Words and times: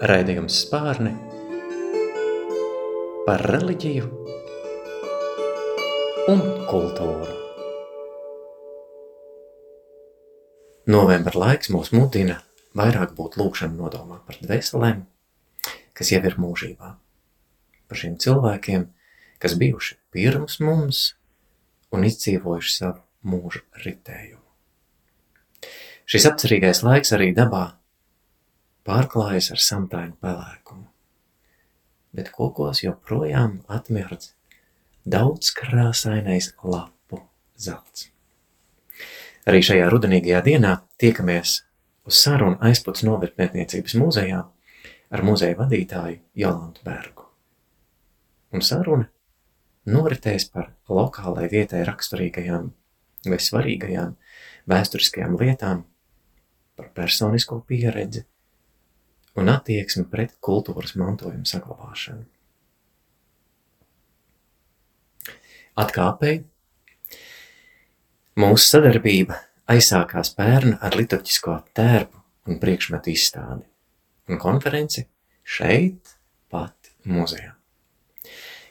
Raidījums 0.00 0.62
spārni 0.62 1.10
par 3.26 3.42
reliģiju 3.44 4.06
un 6.32 6.38
kultūru. 6.70 7.34
Novembra 10.88 11.42
laiks 11.42 11.68
mūs 11.74 11.90
mudina 11.92 12.38
vairāk 12.80 13.12
būt 13.18 13.36
lūkšana 13.36 13.76
nodomā 13.76 14.22
par 14.24 14.38
dvēselēm, 14.40 15.02
kas 15.92 16.12
jau 16.14 16.22
ir 16.24 16.38
mūžībā. 16.40 16.94
Par 17.92 18.00
šiem 18.00 18.14
cilvēkiem, 18.24 18.86
kas 19.36 19.58
bijuši 19.60 19.98
pirms 20.16 20.62
mums 20.64 21.02
un 21.92 22.08
izdzīvojuši 22.08 22.72
savu 22.78 23.04
mūža 23.28 23.66
ritējumu. 23.84 24.40
Šis 26.08 26.30
apcerīgais 26.32 26.80
laiks 26.88 27.12
arī 27.12 27.34
dabā 27.36 27.66
pārklājas 28.86 29.50
ar 29.54 29.62
samtainu 29.62 30.16
pelēkumu, 30.22 30.86
bet 32.16 32.30
kokos 32.34 32.82
joprojām 32.84 33.60
atmirdz 33.68 34.32
daudz 35.04 35.52
krāsainais 35.56 36.52
lapu 36.62 37.22
zelts. 37.58 38.08
Arī 39.48 39.62
šajā 39.64 39.88
rudenīgajā 39.92 40.40
dienā 40.46 40.74
tiekamies 41.00 41.60
uz 42.08 42.18
sarunu 42.20 42.58
aizputs 42.64 43.04
novirtniecības 43.06 43.96
muzejā 44.00 44.42
ar 45.10 45.24
muzeja 45.26 45.56
vadītāju 45.58 46.20
Jolantu 46.38 46.84
Bergu. 46.86 47.26
Un 48.54 48.62
saruna 48.66 49.08
noritēs 49.90 50.48
par 50.52 50.72
lokālai 50.90 51.48
vietai 51.50 51.82
raksturīgajām 51.88 52.68
vai 53.30 53.38
svarīgajām 53.42 54.14
vēsturiskajām 54.70 55.36
lietām, 55.40 55.84
par 56.76 56.92
personisko 56.96 57.60
pieredzi 57.68 58.24
un 59.38 59.50
attieksmi 59.52 60.06
pret 60.10 60.34
kultūras 60.44 60.96
mantojuma 60.98 61.46
saglabāšanu. 61.48 62.24
Atkāpēji 65.80 66.42
mūsu 68.40 68.66
sadarbība 68.66 69.38
aizsākās 69.70 70.32
pērn 70.36 70.76
ar 70.82 70.96
liturģisko 70.98 71.56
tērpu 71.76 72.20
un 72.50 72.58
priekšmetu 72.60 73.12
izstādi 73.12 73.64
un 74.30 74.40
konferenci 74.42 75.06
šeit 75.46 76.16
pat 76.50 76.90
muzejā. 77.06 77.54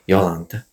Jolanta, 0.09 0.63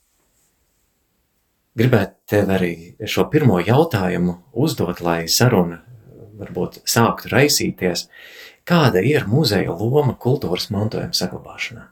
gribētu 1.76 2.32
tev 2.32 2.52
arī 2.56 2.72
šo 3.06 3.26
pirmo 3.32 3.58
jautājumu 3.60 4.38
uzdot, 4.64 5.02
lai 5.04 5.26
saruna 5.28 5.82
varbūt 6.38 6.80
sāktu 6.88 7.32
raisīties. 7.32 8.06
Kāda 8.66 9.02
ir 9.06 9.28
muzeja 9.30 9.74
loma 9.74 10.16
kultūras 10.18 10.70
mantojuma 10.74 11.14
saglabāšanā? 11.14 11.86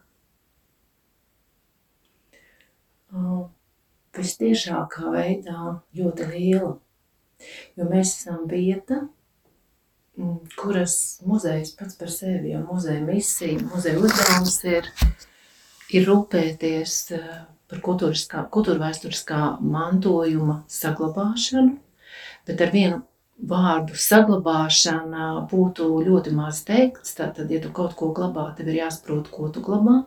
Visciešākā 4.14 5.10
veidā 5.14 5.76
ļoti 5.94 6.30
liela. 6.32 6.72
Jo 7.78 7.86
mēs 7.90 8.14
esam 8.18 8.44
vieta, 8.50 9.04
kuras 10.58 11.20
muzejs 11.26 11.74
pats 11.78 11.98
par 11.98 12.10
sevi, 12.10 12.52
jo 12.54 12.62
muzeja 12.66 13.02
misija, 13.04 13.58
muzeja 13.70 13.98
uzdevums 13.98 14.58
ir, 14.70 14.90
ir 15.94 16.06
rūpēties 16.08 16.98
par 17.70 17.82
kultūrvēsturiskā 17.84 19.40
mantojuma 19.62 20.62
saglabāšanu, 20.70 21.76
bet 22.46 22.62
ar 22.62 22.72
vienu 22.74 23.02
vārdu 23.38 23.96
saglabāšana 23.98 25.46
būtu 25.50 25.88
ļoti 26.06 26.32
maz 26.34 26.62
teikts. 26.66 27.16
Tātad, 27.18 27.50
ja 27.50 27.60
tu 27.62 27.72
kaut 27.74 27.96
ko 27.98 28.12
glabā, 28.16 28.50
tev 28.56 28.70
ir 28.70 28.84
jāsaprot, 28.84 29.30
ko 29.32 29.50
tu 29.52 29.62
glabā. 29.64 30.04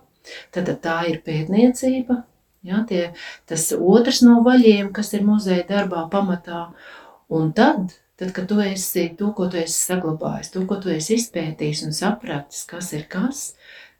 Tad 0.55 0.71
tā 0.83 0.97
ir 1.11 1.21
pētniecība. 1.25 2.23
Ja, 2.67 2.81
tie, 2.87 3.13
tas 3.47 3.69
otrs 3.75 4.23
no 4.25 4.41
vaļiem, 4.43 4.91
kas 4.95 5.13
ir 5.15 5.23
muzeja 5.27 5.63
darbā 5.69 6.07
pamatā. 6.11 6.67
Un 7.31 7.51
tad, 7.55 7.93
tad, 8.19 8.33
kad 8.35 8.47
tu 8.49 8.57
esi 8.63 9.07
to, 9.19 9.31
ko 9.35 9.47
tu 9.51 9.59
esi 9.61 9.77
saglabājis, 9.77 10.51
to, 10.51 10.63
ko 10.67 10.79
tu 10.83 10.91
esi 10.91 11.15
izpētījis 11.19 11.85
un 11.87 11.95
sapratis, 11.95 12.65
kas 12.67 12.91
ir 12.97 13.05
kas, 13.11 13.43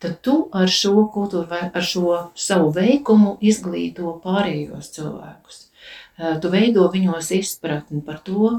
tad 0.04 0.20
tu 0.26 0.48
ar 0.56 0.72
šo 0.72 1.06
kultūru, 1.14 1.48
ar 1.52 1.86
šo 1.86 2.18
savu 2.36 2.74
veikumu 2.76 3.38
izglīto 3.40 4.18
pārējos 4.24 4.92
cilvēkus. 4.98 5.64
Tu 6.42 6.52
veido 6.52 6.88
viņos 6.92 7.30
izpratni 7.38 8.02
par 8.04 8.20
to, 8.26 8.56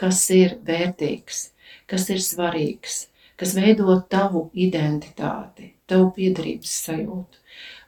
kas 0.00 0.22
ir 0.32 0.56
vērtīgs, 0.66 1.50
kas 1.90 2.08
ir 2.12 2.22
svarīgs, 2.24 3.02
kas 3.40 3.54
veido 3.56 3.98
tavu 4.12 4.48
identitāti, 4.56 5.74
tavu 5.88 6.10
piedarības 6.16 6.72
sajūtu. 6.86 7.44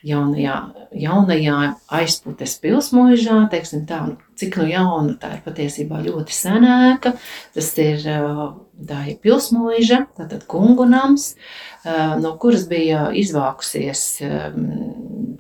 jaunajā, 0.04 0.58
jaunajā 1.00 1.58
aizputes 2.00 2.56
pilsmuižā, 2.64 3.38
teiksim 3.52 3.86
tā, 3.90 4.02
cik 4.40 4.58
nu 4.60 4.68
jauna, 4.70 5.16
tā 5.22 5.36
ir 5.38 5.44
patiesībā 5.46 6.02
ļoti 6.04 6.36
senēka, 6.36 7.14
tas 7.56 7.70
ir, 7.82 8.04
tā 8.90 9.00
ir 9.12 9.22
pilsmuiža, 9.24 10.02
tātad 10.20 10.44
kungunams, 10.52 11.34
no 12.24 12.34
kuras 12.42 12.68
bija 12.72 13.08
izvākusies, 13.20 14.04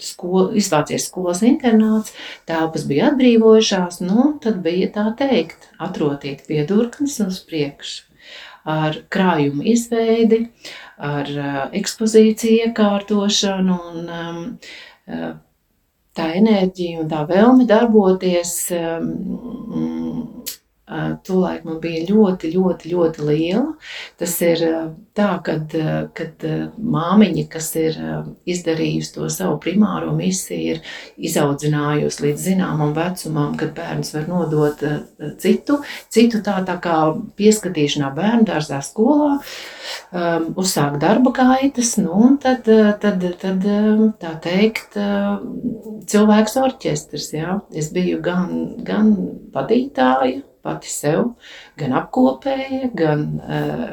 sko, 0.03 0.47
izvācies 0.59 1.09
skolas 1.09 1.43
internāts, 1.45 2.15
telpas 2.49 2.87
bija 2.89 3.11
atbrīvojušās, 3.11 4.01
nu, 4.07 4.33
tad 4.43 4.63
bija 4.65 4.89
tā 4.95 5.09
teikt, 5.19 5.69
atrotīt 5.83 6.47
piedurknes 6.47 7.19
uz 7.27 7.43
priekšu 7.47 8.12
ar 8.69 8.99
krājumu 9.13 9.65
izveidi, 9.73 10.45
ar 10.97 11.31
uh, 11.33 11.63
ekspozīciju 11.79 12.69
iekārtošanu 12.69 13.79
un 13.91 14.13
um, 14.19 14.43
uh, 15.07 15.33
tā 16.17 16.29
enerģija 16.37 17.01
un 17.03 17.09
tā 17.11 17.23
vēlme 17.29 17.67
darboties 17.69 18.55
um, 18.77 20.42
Tolaik 20.83 21.63
man 21.63 21.77
bija 21.79 22.01
ļoti, 22.09 22.49
ļoti, 22.57 22.89
ļoti 22.91 23.23
liela. 23.23 23.69
Tas 24.19 24.33
ir 24.43 24.59
tā, 25.15 25.29
kad, 25.45 25.71
kad 26.17 26.43
māmiņa, 26.75 27.45
kas 27.53 27.69
ir 27.79 27.95
izdarījusi 28.49 29.13
to 29.15 29.29
savu 29.31 29.55
primāro 29.63 30.11
misiju, 30.17 30.75
ir 30.75 31.23
izaudzinājusi 31.29 32.25
līdz 32.27 32.45
zināmam 32.49 32.91
vecumam, 32.97 33.55
kad 33.59 33.71
bērns 33.77 34.11
var 34.17 34.27
nodot 34.27 34.83
citu, 35.39 35.79
citu 36.11 36.43
tā, 36.43 36.59
tā 36.67 36.75
kā 36.83 36.99
pieskatīšanā 37.39 38.11
bērnu 38.19 38.51
dārzā 38.51 38.83
skolā, 38.83 39.39
uzsākt 40.59 40.99
darba 40.99 41.31
gaitas, 41.39 41.95
nu, 42.03 42.11
un 42.27 42.39
tad, 42.43 42.67
tad, 42.99 43.23
tad 43.39 43.67
tā 44.19 44.37
teikt, 44.43 44.99
cilvēks 46.11 46.59
orķestrs, 46.59 47.35
jā. 47.39 47.61
Es 47.71 47.93
biju 47.95 48.19
gan, 48.23 48.49
gan 48.83 49.13
vadītāja, 49.55 50.43
pati 50.63 50.91
sev, 50.91 51.33
gan 51.79 51.95
apkopēja, 51.99 52.93
gan 52.97 53.27
uh, 53.43 53.91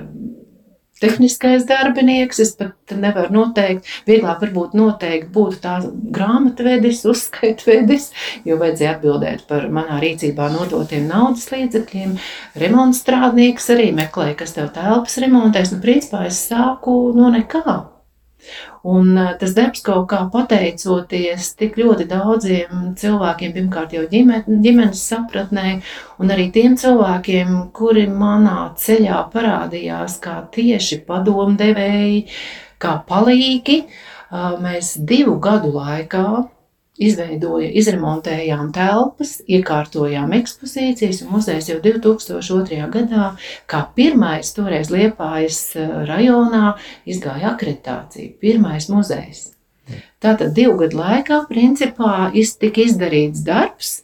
tehniskais 1.00 1.64
darbinieks. 1.68 2.40
Es 2.44 2.54
pat 2.58 2.94
nevaru 2.96 3.32
noteikt, 3.34 3.88
vieglāk 4.08 4.42
varbūt 4.44 4.76
noteikt 4.78 5.30
būtu 5.34 5.60
tā 5.64 5.76
grāmatvedis, 6.16 7.02
uzskaitvedis, 7.12 8.10
jo 8.48 8.58
vajadzēja 8.60 8.96
atbildēt 8.98 9.46
par 9.50 9.68
manā 9.72 10.00
rīcībā 10.04 10.50
nodotiem 10.54 11.08
naudas 11.10 11.48
līdzekļiem. 11.52 12.18
Remontstrādnieks 12.60 13.70
arī 13.74 13.90
meklēja, 13.96 14.38
kas 14.42 14.56
tev 14.58 14.72
telpas 14.76 15.18
remontēs. 15.22 15.74
Nu, 15.74 15.80
principā 15.84 16.26
es 16.28 16.42
sāku 16.50 17.00
no 17.16 17.32
nekā. 17.34 17.89
Un 18.90 19.12
tas 19.40 19.54
darbs 19.56 19.82
kaut 19.84 20.06
kā 20.12 20.22
pateicoties 20.32 21.50
tik 21.60 21.76
ļoti 21.80 22.06
daudziem 22.10 22.94
cilvēkiem, 23.00 23.52
pirmkārt 23.56 23.96
jau 23.96 24.06
ģimen, 24.10 24.46
ģimenes 24.64 25.02
sapratnē, 25.10 25.80
un 26.20 26.32
arī 26.32 26.48
tiem 26.54 26.78
cilvēkiem, 26.80 27.52
kuri 27.76 28.06
manā 28.08 28.70
ceļā 28.80 29.24
parādījās 29.34 30.16
kā 30.24 30.38
tieši 30.54 31.02
padomdevēji, 31.08 32.24
kā 32.80 32.96
palīgi, 33.08 33.82
mēs 34.64 34.96
divu 35.10 35.36
gadu 35.42 35.74
laikā 35.76 36.26
izveidoja, 37.00 37.70
izremontējām 37.80 38.70
telpas, 38.76 39.38
iekārtojām 39.48 40.34
ekspozīcijas, 40.40 41.22
un 41.24 41.32
muzejs 41.36 41.70
jau 41.72 41.78
2002. 41.84 42.80
gadā, 42.92 43.30
kā 43.70 43.84
pirmais 43.96 44.52
toreiz 44.56 44.92
Liepājas 44.92 45.62
eh, 45.80 45.94
rajonā, 46.10 46.74
izgāja 47.08 47.54
akreditāciju. 47.54 48.36
Pirmais 48.42 48.90
muzejs. 48.92 49.48
Tātad 50.22 50.52
divu 50.54 50.76
gadu 50.84 51.00
laikā, 51.00 51.40
principā, 51.50 52.30
tika 52.60 52.84
izdarīts 52.84 53.42
darbs, 53.46 54.02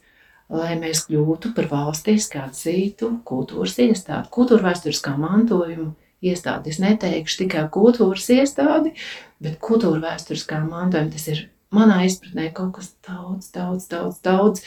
lai 0.50 0.74
mēs 0.78 1.04
kļūtu 1.06 1.52
par 1.54 1.68
valstiski 1.70 2.40
atzītu 2.40 3.12
kultūras 3.26 3.76
iestādi, 3.82 4.30
kultūra 4.34 4.70
vēsturiskā 4.70 5.14
mantojuma 5.20 5.92
iestādi. 6.24 6.72
Es 6.72 6.80
neteikšu 6.82 7.42
tikai 7.44 7.66
kultūras 7.72 8.28
iestādi, 8.32 8.94
bet 9.42 9.60
kultūra 9.62 10.08
vēsturiskā 10.08 10.62
mantojuma 10.64 11.12
tas 11.12 11.28
ir 11.34 11.44
manā 11.74 12.02
izpratnē 12.06 12.50
kaut 12.54 12.76
kas 12.78 12.92
daudz, 13.06 13.50
daudz, 13.54 13.88
daudz, 13.90 14.20
daudz 14.24 14.62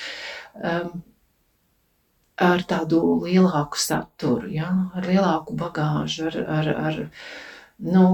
um, 0.55 1.03
ar 2.39 2.63
tādu 2.67 3.01
lielāku 3.25 3.79
saturu, 3.79 4.49
ja? 4.53 4.69
ar 4.95 5.07
lielāku 5.07 5.55
bagāžu, 5.59 6.29
ar, 6.29 6.39
ar, 6.59 6.71
ar 6.89 6.99
nu, 7.83 8.05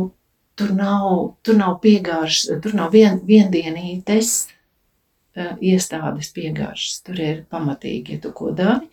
tur 0.58 0.74
nav, 0.76 1.08
tur 1.46 1.60
nav 1.60 1.80
piegāžas, 1.84 2.60
tur 2.64 2.76
nav 2.78 2.94
vien, 2.96 3.20
viendienītes 3.28 4.34
uh, 4.46 5.54
iestādes 5.62 6.32
piegāžas. 6.36 7.02
Tur 7.06 7.22
ir 7.22 7.44
pamatīgi, 7.52 8.18
ja 8.18 8.26
tu 8.26 8.34
ko 8.36 8.52
dari, 8.56 8.90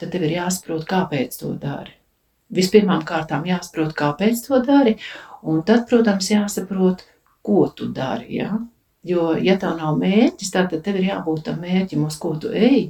tad 0.00 0.12
tev 0.12 0.26
ir 0.26 0.38
jāsaprot, 0.38 0.86
kāpēc 0.90 1.40
to 1.40 1.54
dari. 1.60 1.96
Vispirmām 2.54 3.02
kārtām 3.08 3.46
jāsaprot, 3.48 3.96
kāpēc 3.96 4.44
to 4.46 4.60
dari, 4.64 4.98
un 5.48 5.64
tad, 5.66 5.88
protams, 5.88 6.28
jāsaprot, 6.30 7.06
ko 7.44 7.66
tu 7.76 7.88
dari. 7.92 8.38
Ja? 8.40 8.58
Jo, 9.04 9.34
ja 9.36 9.58
tev 9.60 9.76
nav 9.76 9.98
mērķis, 10.00 10.50
tad 10.54 10.72
tev 10.84 10.96
ir 10.96 11.10
jābūt 11.10 11.44
tam 11.50 11.60
mērķim, 11.64 12.06
uz 12.08 12.16
ko 12.20 12.34
tu 12.40 12.52
ej. 12.56 12.88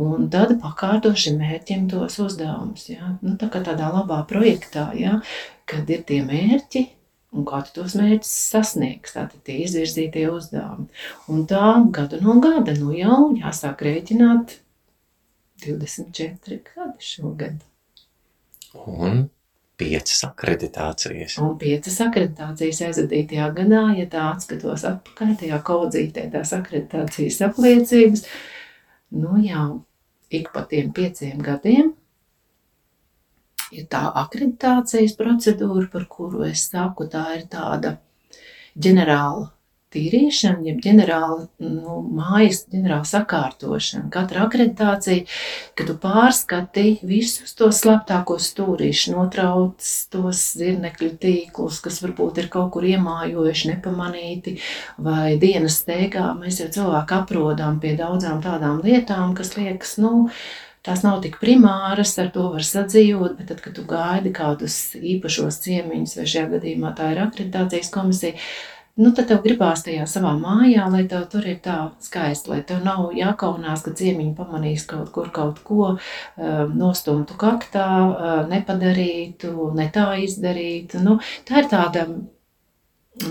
Un 0.00 0.30
tad 0.32 0.54
pakārto 0.62 1.12
šim 1.12 1.36
mērķim 1.42 1.84
tos 1.92 2.16
uzdevumus. 2.24 2.86
Ja? 2.88 3.12
Nu, 3.20 3.36
tā 3.40 3.50
kā 3.52 3.60
tādā 3.64 3.90
labā 3.92 4.22
projektā, 4.28 4.88
ja? 4.96 5.18
kad 5.68 5.90
ir 5.92 6.06
tie 6.08 6.22
mērķi, 6.24 6.86
un 7.36 7.44
kā 7.48 7.60
tu 7.66 7.76
tos 7.80 7.96
mērķus 8.00 8.32
sasniegs, 8.54 9.12
tātad 9.16 9.44
tie 9.44 9.58
izvirzītie 9.66 10.24
uzdevumi. 10.32 10.88
Un 11.32 11.44
tā 11.48 11.74
gadu 11.92 12.22
no 12.24 12.38
gada, 12.44 12.74
nu 12.80 12.96
jau 12.96 13.20
jāsāk 13.36 13.84
rēķināt 13.84 14.56
24 15.66 16.58
gadi 16.72 17.12
šogad. 17.12 17.60
Un 18.88 19.26
piecas 19.82 20.24
akreditācijas. 20.28 21.36
Un 21.42 21.56
piecas 21.60 21.98
akreditācijas 22.06 22.82
aizvadītajā 22.88 23.48
gadā, 23.56 23.82
ja 23.98 24.06
tā 24.10 24.26
atskatos 24.30 24.86
atpakaļ, 24.88 25.32
tajā 25.42 25.62
kaudzītē 25.66 26.28
tās 26.32 26.54
akreditācijas 26.56 27.40
apliecības, 27.48 28.26
nu 29.18 29.40
jau 29.42 29.66
ik 30.32 30.52
pa 30.54 30.64
tiem 30.68 30.92
pieciem 30.96 31.42
gadiem 31.44 31.92
ir 33.72 33.88
tā 33.92 34.04
akreditācijas 34.22 35.16
procedūra, 35.18 35.88
par 35.92 36.06
kuru 36.10 36.46
es 36.48 36.68
saku, 36.70 37.08
tā 37.12 37.24
ir 37.38 37.48
tāda 37.52 37.96
ģenerāla 38.78 39.50
tīrīšana, 39.92 40.64
jeb 40.66 40.80
ģenerāla 40.84 41.46
nu, 41.62 41.98
mājas, 42.16 42.64
ģenerāla 42.72 43.06
sakārtošana, 43.08 44.08
katra 44.12 44.46
akreditācija, 44.46 45.26
kad 45.78 45.90
tu 45.90 45.96
pārskati 46.02 46.86
visus 47.06 47.54
tos 47.58 47.82
slēptākos 47.84 48.50
stūrīšus, 48.52 49.12
notrauc 49.14 49.92
tos 50.12 50.42
zirnekļu 50.58 51.12
tīklus, 51.22 51.82
kas 51.84 52.00
varbūt 52.04 52.42
ir 52.42 52.50
kaut 52.52 52.72
kur 52.74 52.88
iemājojuši, 52.88 53.72
nepamanīti, 53.74 54.58
vai 55.02 55.36
dienas 55.42 55.80
steigā 55.82 56.32
mēs 56.38 56.60
jau 56.62 56.68
cilvēku 56.80 57.18
aprodām 57.22 57.80
pie 57.82 57.96
daudzām 57.98 58.42
tādām 58.44 58.82
lietām, 58.84 59.36
kas 59.38 59.56
liekas, 59.58 59.96
nu, 60.02 60.28
tās 60.86 61.04
nav 61.06 61.20
tik 61.24 61.38
primāras, 61.42 62.14
ar 62.18 62.30
to 62.34 62.48
var 62.54 62.66
sadzīvot, 62.66 63.36
bet 63.38 63.52
tad, 63.52 63.62
kad 63.64 63.76
tu 63.76 63.86
gaidi 63.88 64.32
kādus 64.34 64.78
īpašos 64.98 65.60
ciemiņus, 65.64 66.16
vai 66.18 66.28
šajā 66.34 66.46
gadījumā 66.56 66.94
tā 66.98 67.12
ir 67.14 67.22
akreditācijas 67.26 67.92
komisija, 67.94 68.34
nu, 69.00 69.12
tad 69.16 69.28
tev 69.30 69.40
gribās 69.44 69.84
tajā 69.86 70.04
savā 70.10 70.32
mājā, 70.40 70.84
lai 70.92 71.04
tev 71.08 71.24
tur 71.32 71.46
ir 71.48 71.58
tā 71.64 71.76
skaisti, 72.02 72.50
lai 72.52 72.60
tev 72.68 72.82
nav 72.84 73.12
jākaunās, 73.16 73.84
ka 73.86 73.94
ciemiņi 73.98 74.34
pamanīs 74.36 74.84
kaut 74.90 75.12
kur 75.14 75.30
kaut 75.34 75.62
ko 75.66 75.94
um, 75.94 76.76
nostumtu 76.76 77.38
kaktā, 77.40 77.88
uh, 78.04 78.36
nepadarītu, 78.52 79.72
ne 79.78 79.88
tā 79.94 80.10
izdarītu. 80.26 81.00
Nu, 81.06 81.18
tā 81.48 81.64
ir 81.64 81.72
tāda 81.72 82.06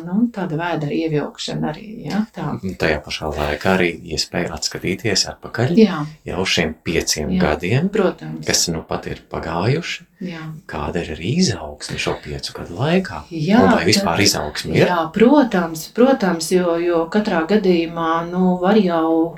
nu, 0.06 0.28
tāda 0.34 0.58
vēdera 0.60 0.94
ievilkšana 0.94 1.72
arī. 1.72 1.86
Ja, 2.06 2.20
tā. 2.36 2.52
Tajā 2.80 3.00
pašā 3.06 3.32
laikā 3.34 3.72
arī 3.78 3.88
iespēja 4.14 4.52
atskatīties 4.56 5.24
atpakaļ 5.34 5.74
Jā. 5.80 6.04
jau 6.30 6.46
šiem 6.46 6.76
pieciem 6.86 7.32
Jā, 7.34 7.42
gadiem, 7.42 7.90
Protams. 7.90 8.46
kas 8.46 8.68
nu 8.70 8.84
pat 8.88 9.08
ir 9.10 9.24
pagājuši. 9.32 10.06
Jā. 10.22 10.44
Kāda 10.70 11.02
ir 11.02 11.16
arī 11.16 11.32
izaugsme 11.42 11.98
šo 11.98 12.14
piecu 12.24 12.54
gadu 12.60 12.78
laikā? 12.78 13.24
Jā, 13.34 13.62
Un 13.64 13.72
vai 13.74 13.86
vispār 13.90 14.18
tad- 14.22 14.26
izaugsme 14.28 14.76
ir? 14.78 14.86
Jā, 14.88 15.00
protams, 15.12 15.88
protams 15.98 16.52
jo, 16.52 16.76
jo 16.78 17.06
katrā 17.10 17.42
gadījumā 17.50 18.30
nu, 18.30 18.58
var 18.62 18.76
jau. 18.78 19.38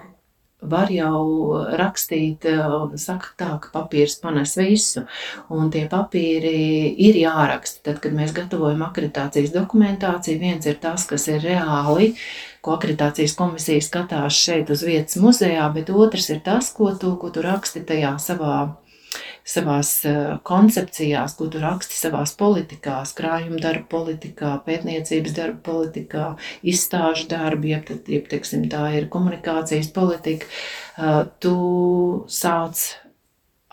Var 0.69 0.91
jau 0.93 1.23
rakstīt, 1.79 2.45
un 2.47 2.95
saka, 2.99 3.33
tā, 3.39 3.49
ka 3.63 3.71
papīrs 3.73 4.15
panes 4.23 4.55
visu. 4.59 5.05
Un 5.53 5.71
tie 5.73 5.85
papīri 5.91 6.93
ir 7.07 7.19
jāraksta. 7.19 7.83
Tad, 7.89 7.99
kad 8.03 8.15
mēs 8.15 8.35
gatavojam 8.35 8.85
akreditācijas 8.87 9.53
dokumentāciju, 9.55 10.39
viens 10.39 10.67
ir 10.69 10.79
tas, 10.83 11.07
kas 11.09 11.27
ir 11.31 11.43
reāli, 11.43 12.13
ko 12.63 12.77
akreditācijas 12.77 13.35
komisija 13.35 13.83
skatās 13.83 14.37
šeit 14.39 14.71
uz 14.71 14.85
vietas 14.87 15.19
muzejā, 15.19 15.65
bet 15.75 15.91
otrs 15.91 16.29
ir 16.31 16.39
tas, 16.45 16.71
ko 16.75 16.93
tu, 16.95 17.17
ko 17.19 17.33
tu 17.33 17.43
raksti 17.43 17.83
tajā 17.89 18.15
savā 18.23 18.55
savās 19.43 19.91
eh, 20.07 20.37
koncepcijās, 20.47 21.35
ko 21.37 21.49
tu 21.51 21.61
raksti 21.63 21.97
savās 21.97 22.33
politikās, 22.39 23.13
krājuma 23.17 23.59
darba 23.63 23.87
politikā, 23.91 24.53
pētniecības 24.65 25.35
darba 25.35 25.59
politikā, 25.67 26.27
izstāžu 26.63 27.27
darbu, 27.31 27.71
jeb, 27.73 27.91
jeb 28.07 28.29
teiksim, 28.31 28.67
tā 28.71 28.85
ir 28.97 29.09
komunikācijas 29.13 29.91
politika, 29.95 30.47
eh, 30.97 31.19
tu 31.43 31.57
sāc 32.31 32.87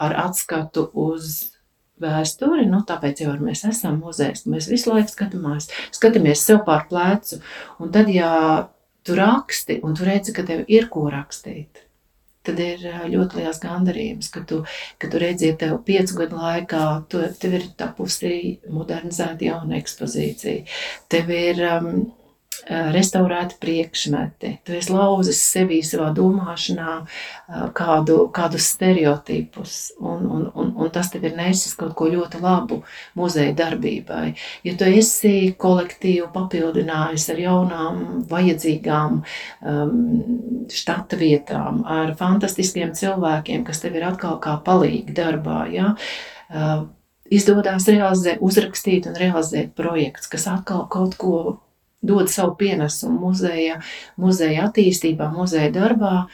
ar 0.01 0.17
atskatu 0.27 0.89
uz 0.97 1.51
vēsturi, 2.01 2.65
nu, 2.71 2.81
tāpēc 2.89 3.21
jau 3.25 3.37
mēs 3.43 3.67
esam 3.69 4.01
muzejs, 4.01 4.47
mēs 4.49 4.71
visu 4.73 4.93
laiku 4.93 5.13
skatāmies, 5.13 5.69
skatāmies 5.93 6.43
sev 6.47 6.63
pār 6.67 6.87
plecu, 6.89 7.43
un 7.79 7.93
tad, 7.93 8.09
ja 8.09 8.33
tu 9.05 9.17
raksti, 9.19 9.81
un 9.85 9.95
tu 9.97 10.09
redzi, 10.09 10.35
ka 10.37 10.45
tev 10.49 10.65
ir 10.73 10.89
ko 10.93 11.07
rakstīt, 11.13 11.85
tad 12.47 12.61
ir 12.65 12.85
ā, 12.89 13.03
ļoti 13.13 13.41
liels 13.41 13.61
gandarījums, 13.63 14.31
ka 14.35 14.45
tu, 14.49 14.63
ka 15.01 15.11
tu 15.13 15.21
redzi, 15.23 15.53
ka 15.53 15.65
tev 15.65 15.81
piecu 15.87 16.21
gadu 16.23 16.41
laikā 16.41 16.85
tu, 17.13 17.23
tev 17.43 17.59
ir 17.59 17.67
tapusi 17.81 18.33
modernizēta 18.73 19.49
jauna 19.51 19.79
ekspozīcija. 19.81 20.65
Tev 21.13 21.35
ir 21.37 21.63
um, 21.69 21.91
restaurēti 22.71 23.57
priekšmeti. 23.61 24.53
Tu 24.67 24.77
esi 24.79 24.93
lauzis 24.95 25.41
sevī 25.43 25.81
savā 25.87 26.11
domāšanā 26.15 26.97
kādu, 27.77 28.21
kādus 28.35 28.69
stereotipus, 28.77 29.77
un, 29.99 30.27
un, 30.27 30.45
un, 30.55 30.71
un 30.79 30.93
tas 30.95 31.11
tev 31.11 31.27
ir 31.27 31.35
nesis 31.39 31.75
kaut 31.79 31.97
ko 31.99 32.07
ļoti 32.13 32.41
labu 32.43 32.81
muzeja 33.19 33.55
darbībai. 33.59 34.35
Ja 34.67 34.77
tu 34.79 34.87
esi 34.87 35.51
kolektīvu 35.61 36.31
papildinājis 36.35 37.27
ar 37.35 37.43
jaunām, 37.43 38.05
vajadzīgām 38.31 39.21
um, 39.21 39.97
štata 40.71 41.19
vietām, 41.21 41.83
ar 41.91 42.15
fantastiskiem 42.19 42.95
cilvēkiem, 42.97 43.67
kas 43.67 43.83
tev 43.83 43.99
ir 43.99 44.07
atkal 44.13 44.39
kā 44.43 44.57
palīgi 44.67 45.17
darbā, 45.17 45.65
ja? 45.75 45.95
uh, 46.55 46.87
izdodas 47.31 47.89
realizēt, 47.91 48.39
uzrakstīt 48.45 49.09
un 49.11 49.19
realizēt 49.19 49.75
projekts, 49.79 50.31
kas 50.31 50.47
atkal 50.51 50.87
kaut 50.91 51.17
ko 51.21 51.35
dod 52.03 52.31
savu 52.33 52.55
pienesumu 52.61 53.31
muzeja, 53.31 53.81
muzeja 54.21 54.69
attīstībā, 54.69 55.31
muzeja 55.35 55.71
darbā, 55.75 56.27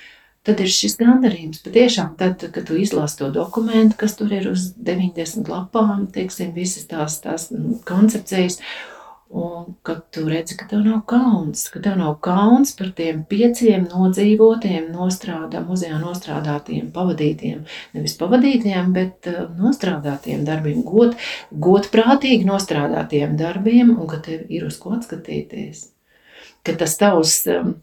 tad 0.47 0.61
ir 0.63 0.71
šis 0.71 0.99
gandarījums. 1.01 1.63
Patiešām, 1.67 2.13
tad, 2.21 2.45
kad 2.55 2.69
tu 2.69 2.79
izlasi 2.79 3.19
to 3.23 3.31
dokumentu, 3.35 3.99
kas 3.99 4.15
tur 4.19 4.31
ir 4.33 4.51
uz 4.53 4.71
90 4.79 5.51
lapām, 5.51 6.07
teiksim, 6.15 6.53
visas 6.55 6.87
tās, 6.91 7.19
tās 7.25 7.51
koncepcijas, 7.89 8.61
Un 8.61 8.96
kad 9.83 10.03
tu 10.11 10.25
redzi, 10.29 10.57
ka 10.57 10.67
tev 10.71 10.83
nav 10.87 11.03
kauns, 11.09 11.67
ka 11.73 11.81
tev 11.85 11.97
nav 12.01 12.15
kauns 12.25 12.73
par 12.79 12.93
tiem 12.97 13.23
pieciem 13.29 13.87
nodzīvotiem, 13.91 14.89
nostrādā, 14.95 15.61
muzejā 15.67 15.99
nostrādātiem, 16.01 16.89
pavadītiem, 16.95 17.65
nevis 17.97 18.17
pavadītiem, 18.21 18.93
bet 18.97 19.29
uh, 19.31 19.45
nostrādātiem 19.59 20.45
darbiem, 20.47 20.81
god, 20.87 21.17
godprātīgi 21.53 22.49
nostrādātiem 22.49 23.37
darbiem, 23.41 23.93
un 23.97 24.09
ka 24.11 24.23
tev 24.25 24.47
ir 24.53 24.69
uz 24.69 24.79
ko 24.81 24.97
atskatīties. 24.97 25.89
Ka 26.67 26.77
tas 26.81 26.97
tavs 27.01 27.39
um, 27.53 27.75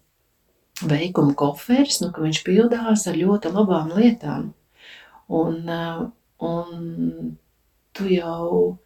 veikuma 0.89 1.35
koferis, 1.37 2.01
nu, 2.03 2.09
ka 2.15 2.23
viņš 2.25 2.43
pildās 2.47 3.07
ar 3.09 3.19
ļoti 3.19 3.53
labām 3.53 3.93
lietām. 3.97 4.53
Un, 5.33 5.59
uh, 5.69 6.07
un 6.43 7.35
tu 7.93 8.09
jau 8.09 8.79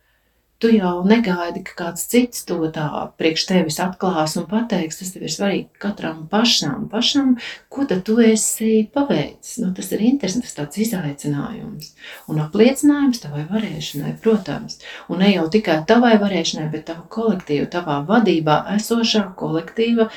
tu 0.61 0.71
jau 0.73 1.03
negaidi, 1.05 1.61
ka 1.67 1.75
kāds 1.77 2.07
cits 2.09 2.45
to 2.47 2.57
tā 2.73 2.87
priekš 3.19 3.45
tevis 3.49 3.77
atklās 3.83 4.37
un 4.39 4.47
pateiks. 4.49 4.99
Tas 5.01 5.13
tev 5.13 5.27
ir 5.27 5.33
svarīgi 5.33 5.81
katram 5.81 6.23
pašam, 6.31 6.87
pašam 6.91 7.35
ko 7.73 7.85
tad 7.89 8.03
tu 8.07 8.17
esi 8.23 8.87
paveicis. 8.93 9.59
Nu, 9.61 9.69
tas 9.77 9.91
ir 9.93 10.03
interesants, 10.07 10.55
tāds 10.57 10.81
izaicinājums 10.81 11.93
un 12.31 12.41
apliecinājums 12.45 13.21
tavai 13.23 13.45
varēšanai, 13.51 14.15
protams. 14.23 14.81
Un 15.11 15.21
ne 15.23 15.31
jau 15.35 15.45
tikai 15.53 15.81
tavai 15.89 16.15
varēšanai, 16.21 16.67
bet 16.73 16.87
tavu 16.89 17.05
kolektīvu, 17.13 17.69
tavā 17.73 18.01
vadībā 18.07 18.63
esošā 18.77 19.27
kolektīva 19.37 20.09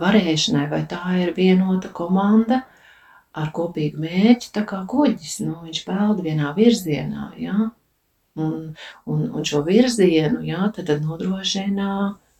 varēšanai, 0.00 0.66
vai 0.72 0.82
tā 0.88 1.02
ir 1.22 1.34
vienota 1.36 1.92
komanda, 1.92 2.62
ar 3.38 3.50
kopīgu 3.54 4.00
mērķi, 4.02 4.52
tā 4.54 4.64
kā 4.68 4.80
kuģis. 4.88 5.40
Nu, 5.44 5.60
viņš 5.66 5.84
peld 5.86 6.22
vienā 6.24 6.54
virzienā. 6.56 7.32
Ja? 7.38 7.70
Un, 8.38 8.56
un, 9.10 9.24
un 9.34 9.46
šo 9.46 9.64
virzienu 9.66 10.44
jā, 10.46 10.68
tad, 10.76 10.86
tad 10.90 11.02
nodrošina 11.02 11.90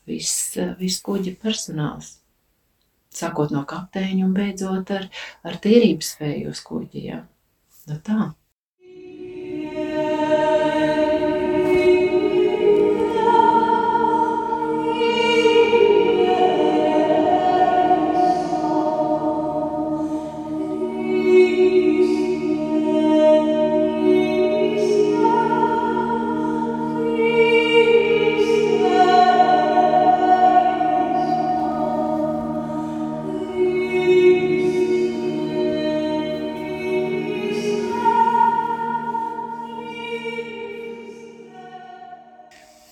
viss 0.09 0.57
vis 0.79 1.01
kuģa 1.05 1.35
personāls. 1.43 2.17
Sākot 3.19 3.51
no 3.55 3.65
kapteiņa 3.69 4.27
un 4.27 4.35
beidzot 4.37 4.93
ar, 4.95 5.09
ar 5.43 5.59
tīrības 5.65 6.15
spēju 6.15 6.53
uz 6.55 6.63
kuģi. 6.65 7.07
Jā. 7.09 7.23
Nu 7.89 7.99
tā. 8.05 8.33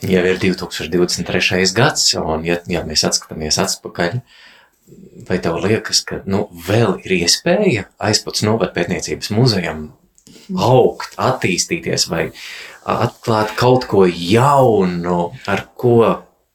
Jau 0.07 0.25
ir 0.27 0.41
2023. 0.43 1.73
gads, 1.77 2.11
un 2.21 2.45
ja, 2.47 2.59
ja 2.71 2.83
mēs 2.87 3.05
atskatāmies 3.09 3.59
atpakaļ, 3.63 4.19
vai 5.29 5.39
tev 5.43 5.59
liekas, 5.65 6.03
ka 6.07 6.21
nu, 6.31 6.47
vēl 6.69 6.99
ir 7.05 7.19
iespēja 7.23 7.87
aizpats 7.99 8.45
novadpētniecības 8.47 9.33
muzejam 9.35 9.89
augt, 10.55 11.17
attīstīties 11.19 12.07
vai 12.11 12.29
atklāt 12.87 13.57
kaut 13.59 13.89
ko 13.91 14.05
jaunu, 14.07 15.33
ar 15.51 15.67
ko 15.79 15.99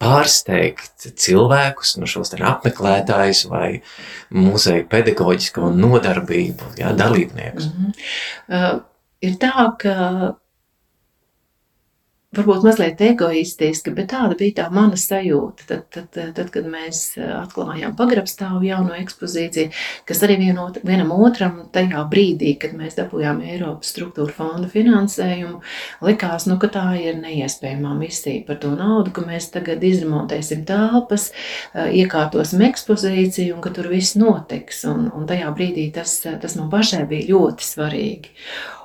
pārsteigt 0.02 1.12
cilvēkus, 1.22 1.96
nu 2.02 2.10
šos 2.10 2.34
apmeklētājus 2.34 3.44
vai 3.52 3.82
muzeja 4.34 4.86
pedagoģisko 4.90 5.70
nodarbību, 5.76 6.72
jā, 6.80 6.94
dalībniekus? 6.98 7.68
Mm 7.70 7.92
-hmm. 7.92 7.94
uh, 8.50 8.80
ir 9.22 9.38
tā, 9.42 9.68
ka 9.78 9.96
varbūt 12.36 12.64
mazliet 12.64 13.02
egoistiski, 13.04 13.92
bet 13.96 14.12
tāda 14.14 14.38
bija 14.40 14.62
tā 14.62 14.68
mana 14.72 14.96
sajūta. 15.00 15.66
Tad, 15.68 15.84
tad, 15.92 16.20
tad 16.38 16.52
kad 16.54 16.68
mēs 16.72 17.02
eh, 17.20 17.28
atklājām 17.36 17.96
pagrabstāvu 18.00 18.64
jauno 18.70 18.96
ekspozīciju, 18.96 19.72
kas 20.08 20.24
arī 20.24 20.38
vienot, 20.46 20.80
vienam 20.88 21.12
otram 21.18 21.66
tajā 21.76 22.06
brīdī, 22.12 22.54
kad 22.62 22.76
mēs 22.78 22.96
dabūjām 23.00 23.44
Eiropas 23.44 23.92
struktūra 23.92 24.32
fonda 24.36 24.72
finansējumu, 24.72 25.60
likās, 26.08 26.48
nu, 26.48 26.56
ka 26.62 26.72
tā 26.72 26.86
ir 27.02 27.20
neiespējamā 27.20 27.94
misija 28.00 28.46
par 28.48 28.62
to 28.64 28.72
naudu, 28.80 29.12
ka 29.16 29.28
mēs 29.28 29.52
tagad 29.52 29.84
izremontēsim 29.84 30.64
telpas, 30.70 31.32
eh, 31.76 31.92
iekārtosim 32.04 32.64
ekspozīciju 32.72 33.58
un 33.58 33.66
ka 33.66 33.76
tur 33.76 33.92
viss 33.92 34.16
notiks. 34.16 34.86
Un, 34.88 35.10
un 35.12 35.28
tajā 35.28 35.52
brīdī 35.58 35.90
tas, 35.94 36.22
tas 36.24 36.56
man 36.56 36.72
pašai 36.72 37.04
bija 37.12 37.34
ļoti 37.36 37.74
svarīgi. 37.74 38.38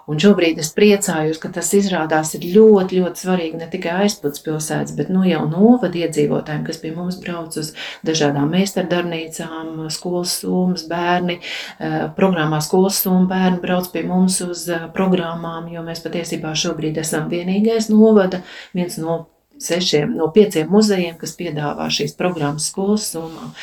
Un 0.06 0.20
šobrīd 0.22 0.60
es 0.62 0.68
priecājos, 0.70 1.40
ka 1.42 1.50
tas 1.50 1.72
izrādās 1.74 2.30
ir 2.38 2.44
ļoti, 2.54 3.00
ļoti 3.00 3.22
svarīgi 3.24 3.58
ne 3.58 3.66
tikai 3.70 3.96
aizpildus 4.04 4.44
pilsētas, 4.44 4.94
bet 4.94 5.10
nu 5.10 5.24
jau 5.26 5.42
novada 5.50 5.98
iedzīvotājiem, 5.98 6.62
kas 6.68 6.78
pie 6.82 6.92
mums 6.94 7.18
brauc 7.22 7.58
uz 7.58 7.72
dažādām 8.06 8.52
meistardarbnīcām, 8.54 9.88
skolas 9.90 10.38
summas, 10.44 10.86
bērni, 10.86 11.40
eh, 11.40 11.98
programmā 12.18 12.62
skolas 12.62 13.02
summa 13.02 13.26
bērni 13.34 13.62
brauc 13.64 13.90
pie 13.90 14.04
mums 14.06 14.38
uz 14.46 14.68
eh, 14.70 14.86
programmām, 14.94 15.66
jo 15.74 15.82
mēs 15.82 16.04
patiesībā 16.06 16.54
šobrīd 16.54 17.02
esam 17.02 17.26
vienīgais 17.32 17.90
novada, 17.90 18.44
viens 18.78 19.00
no 19.02 19.24
sešiem, 19.58 20.14
no 20.14 20.28
pieciem 20.30 20.68
muzejiem, 20.70 21.16
kas 21.18 21.34
piedāvā 21.34 21.88
šīs 21.90 22.14
programmas 22.14 22.70
skolas 22.70 23.08
summām. 23.10 23.54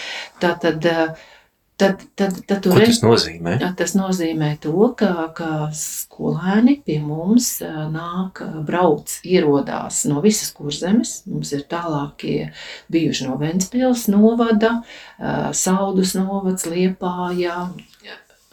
Tātad, 0.41 0.87
uh, 0.89 1.29
Tad, 1.77 2.03
tad, 2.15 2.35
tad 2.45 2.67
Ko 2.69 2.75
tas 2.77 2.99
nozīmē? 3.01 3.55
Tas 3.77 3.95
nozīmē 3.97 4.51
to, 4.61 4.73
ka, 4.97 5.29
ka 5.33 5.47
skolēni 5.73 6.77
pie 6.85 6.99
mums 7.01 7.55
nāk, 7.63 8.43
brauc, 8.67 9.15
ierodās 9.25 10.03
no 10.09 10.21
visas 10.21 10.53
kurzemes. 10.53 11.15
Mums 11.25 11.53
ir 11.57 11.65
tālākie 11.71 12.51
bijuši 12.93 13.25
no 13.25 13.39
Ventspils 13.41 14.05
novada, 14.13 14.75
Saudus 15.57 16.13
novads, 16.19 16.69
Liepājā, 16.69 17.57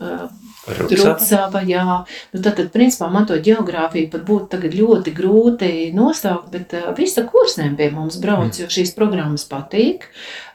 Rucava, 0.01 1.63
jā. 1.67 1.85
Nu, 2.33 2.41
tad, 2.41 2.55
tad, 2.59 2.69
principā, 2.75 3.09
man 3.13 3.27
to 3.29 3.39
geogrāfiju 3.41 4.11
pat 4.13 4.25
būtu 4.29 4.49
tagad 4.55 4.77
ļoti 4.77 5.15
grūti 5.17 5.71
nosaukt, 5.97 6.51
bet 6.53 6.75
uh, 6.77 6.91
visa 6.97 7.25
kursēm 7.29 7.77
pie 7.79 7.91
mums 7.95 8.21
brauc, 8.23 8.51
mm. 8.51 8.63
jo 8.63 8.69
šīs 8.73 8.95
programmas 8.97 9.47
patīk. 9.51 10.09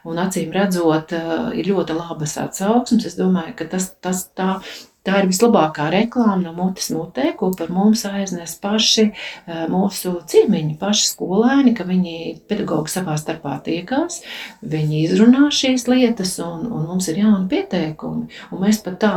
Un 0.05 0.21
acīm 0.21 0.53
redzot, 0.53 1.15
uh, 1.17 1.49
ir 1.57 1.71
ļoti 1.71 1.97
labas 1.97 2.37
atsauksmes. 2.41 3.07
Es 3.09 3.17
domāju, 3.19 3.55
ka 3.59 3.69
tas, 3.75 3.91
tas 4.01 4.27
tā 4.37 4.59
Tā 5.05 5.19
ir 5.21 5.27
vislabākā 5.29 5.91
reklāma 5.93 6.39
no 6.41 6.51
mutes 6.57 6.87
mutē, 6.89 7.27
ko 7.37 7.51
par 7.53 7.69
mums 7.69 8.01
aiznes 8.09 8.55
paši 8.61 9.03
eh, 9.05 9.65
mūsu 9.69 10.15
ciemiņi, 10.31 10.77
paši 10.81 11.09
skolēni, 11.11 11.75
ka 11.77 11.85
viņi 11.85 12.15
pedagogi 12.49 12.89
savā 12.89 13.13
starpā 13.21 13.59
tiekās, 13.67 14.23
viņi 14.65 15.03
izrunā 15.03 15.51
šīs 15.53 15.85
lietas 15.91 16.31
un, 16.41 16.63
un 16.65 16.87
mums 16.89 17.09
ir 17.11 17.19
jauni 17.21 17.45
pieteikumi. 17.51 18.25
Un 18.49 18.63
mēs 18.63 18.79
pat 18.85 18.97
tā 19.03 19.11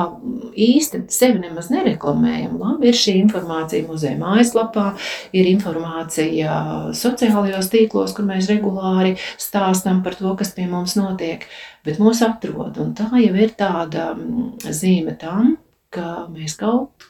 īsti 0.61 1.07
sevi 1.15 1.41
nemaz 1.47 1.71
nereklamējam. 1.73 2.59
Labi, 2.61 2.91
ir 2.91 2.99
šī 2.99 3.15
informācija 3.23 3.87
muzeja 3.89 4.19
mājaslapā, 4.21 4.91
ir 5.33 5.49
informācija 5.55 6.59
sociālajos 7.01 7.71
tīklos, 7.73 8.13
kur 8.17 8.29
mēs 8.29 8.51
regulāri 8.53 9.15
stāstam 9.41 10.03
par 10.05 10.19
to, 10.21 10.35
kas 10.37 10.53
pie 10.53 10.69
mums 10.69 10.99
notiek, 11.01 11.49
bet 11.89 11.97
mūs 12.03 12.21
atrod. 12.29 12.77
Un 12.85 12.93
tā 12.99 13.09
jau 13.15 13.33
ir 13.33 13.57
tāda 13.57 14.11
mm, 14.13 14.69
zīme 14.69 15.17
tam, 15.17 15.57
ka 15.95 16.27
mēs 16.33 16.57
kaut 16.59 17.09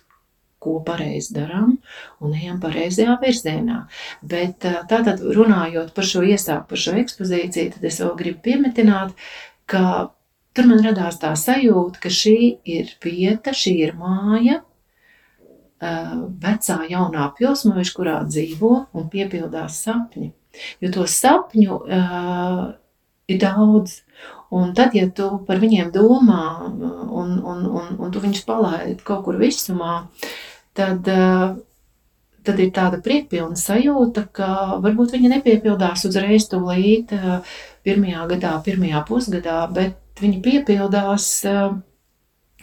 ko 0.58 0.78
pareizi 0.86 1.36
darām 1.36 1.76
un 2.24 2.34
ejam 2.34 2.58
pareizajā 2.62 3.14
virzienā. 3.22 3.84
Bet 4.22 4.66
tātad 4.90 5.22
runājot 5.22 5.92
par 5.94 6.06
šo 6.06 6.24
iesāku, 6.26 6.66
par 6.72 6.82
šo 6.82 6.96
ekspozīciju, 7.02 7.74
tad 7.76 7.84
es 7.90 8.00
vēl 8.02 8.14
gribu 8.18 8.42
piemetināt, 8.48 9.14
ka 9.70 9.82
tur 10.56 10.66
man 10.70 10.82
radās 10.82 11.20
tā 11.22 11.30
sajūta, 11.38 12.02
ka 12.02 12.10
šī 12.10 12.38
ir 12.66 12.90
vieta, 13.04 13.54
šī 13.54 13.76
ir 13.86 13.94
māja, 13.98 14.62
vecā 15.78 16.80
jaunā 16.90 17.28
pilsmojuša, 17.38 17.94
kurā 17.94 18.16
dzīvo 18.26 18.72
un 18.98 19.08
piepildās 19.12 19.78
sapņi. 19.84 20.32
Jo 20.82 20.90
to 20.90 21.04
sapņu 21.06 21.76
uh, 21.78 22.62
ir 23.30 23.38
daudz. 23.38 24.00
Un 24.54 24.70
tad, 24.72 24.94
ja 24.96 25.08
tu 25.12 25.28
par 25.44 25.58
viņiem 25.60 25.90
domā 25.92 26.42
un, 26.64 27.32
un, 27.36 27.64
un, 27.68 27.88
un 28.00 28.12
tu 28.12 28.22
viņus 28.22 28.46
palaidi 28.48 29.04
kaut 29.04 29.26
kur 29.26 29.36
visumā, 29.40 29.98
tad, 30.78 31.04
tad 32.48 32.62
ir 32.64 32.70
tāda 32.72 33.02
priekpilna 33.04 33.58
sajūta, 33.60 34.24
ka 34.32 34.78
varbūt 34.80 35.12
viņi 35.16 35.34
nepiepildās 35.34 36.06
uzreiz 36.08 36.48
tūlīt 36.48 37.12
pirmajā 37.84 38.24
gadā, 38.32 38.54
pirmajā 38.64 39.04
pusgadā, 39.10 39.60
bet 39.74 40.22
viņi 40.22 40.40
piepildās, 40.44 41.28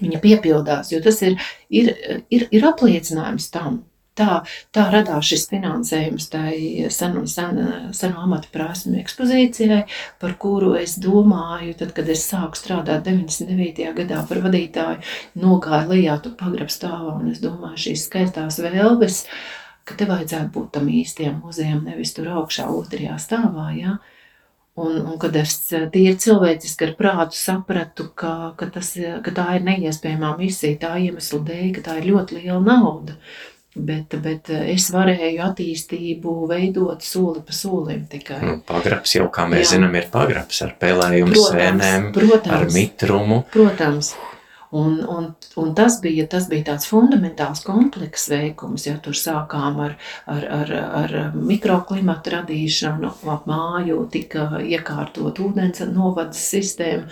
viņa 0.02 0.24
piepildās, 0.26 0.90
jo 0.90 1.04
tas 1.06 1.22
ir, 1.22 1.38
ir, 1.70 1.94
ir, 2.34 2.48
ir 2.50 2.66
apliecinājums 2.72 3.52
tam, 3.54 3.84
Tā, 4.16 4.46
tā 4.72 4.86
radās 4.94 5.28
šis 5.28 5.50
finansējums 5.52 6.30
tai 6.32 6.54
senu, 6.94 7.26
sen, 7.28 7.58
senu 7.92 8.22
amatu 8.24 8.48
prasmu 8.54 8.96
ekspozīcijai, 9.02 9.82
par 10.22 10.38
kuru 10.40 10.72
es 10.80 10.94
domāju, 11.04 11.74
tad, 11.82 11.92
kad 11.98 12.08
es 12.14 12.24
sāku 12.30 12.56
strādāt 12.56 13.04
99. 13.10 13.90
gadā 13.98 14.22
par 14.30 14.40
vadītāju, 14.46 15.02
nogāju 15.44 15.92
lejā 15.92 16.16
tu 16.24 16.32
pagrabstāvā, 16.40 17.18
un 17.20 17.34
es 17.34 17.42
domāju, 17.44 17.82
šīs 17.90 18.06
skaistās 18.08 18.62
vēlves, 18.64 19.26
ka 19.84 19.98
te 20.00 20.08
vajadzētu 20.08 20.54
būt 20.56 20.70
tam 20.78 20.88
īstiem 20.88 21.42
muzejam, 21.44 21.84
nevis 21.84 22.16
tur 22.16 22.32
augšā 22.40 22.70
otrajā 22.72 23.18
stāvā, 23.20 23.74
ja? 23.76 23.98
Un, 24.80 24.96
un 25.08 25.20
kad 25.20 25.36
es 25.40 25.58
tīri 25.72 26.16
cilvēciski 26.20 26.88
ar 26.88 26.96
prātu 27.00 27.38
sapratu, 27.40 28.08
ka, 28.16 28.32
ka, 28.60 28.68
tas, 28.76 28.94
ka 29.24 29.36
tā 29.36 29.46
ir 29.60 29.68
neiespējamā 29.68 30.34
misija, 30.40 30.80
tā 30.82 30.96
iemesla 31.04 31.42
dēļ, 31.48 31.68
ka 31.78 31.84
tā 31.90 32.00
ir 32.00 32.10
ļoti 32.14 32.40
liela 32.42 32.64
nauda. 32.64 33.16
Bet, 33.76 34.14
bet 34.24 34.48
es 34.56 34.86
varēju 34.94 35.42
attīstību 35.44 36.36
veidot 36.48 37.04
soli 37.04 37.42
pa 37.44 37.56
solim 37.56 38.06
tikai. 38.08 38.38
Nu, 38.40 38.54
pagrabs 38.64 39.18
jau, 39.18 39.26
kā 39.34 39.44
mēs 39.52 39.66
Jā. 39.66 39.72
zinām, 39.74 39.98
ir 40.00 40.08
pagrabs 40.14 40.62
ar 40.64 40.72
pelējumu 40.80 41.36
sēnēm, 41.36 42.08
protams, 42.16 42.54
ar 42.56 42.70
mitrumu. 42.72 43.42
Protams, 43.52 44.14
Un, 44.76 44.98
un, 45.08 45.30
un 45.56 45.70
tas, 45.78 46.00
bija, 46.04 46.26
tas 46.28 46.50
bija 46.52 46.66
tāds 46.72 46.90
fundamentāls 46.90 47.62
komplekss 47.64 48.28
veikums, 48.32 48.88
ja 48.90 48.98
tur 49.00 49.16
sākām 49.16 49.80
ar, 49.86 49.94
ar, 50.28 50.48
ar, 50.58 50.74
ar 51.00 51.14
mikroklimatu 51.36 52.34
radīšanu, 52.34 53.12
ap 53.32 53.46
māju 53.48 54.02
tika 54.12 54.60
iekārtot 54.60 55.40
ūdens 55.46 55.80
novadas 55.94 56.42
sistēmu. 56.50 57.08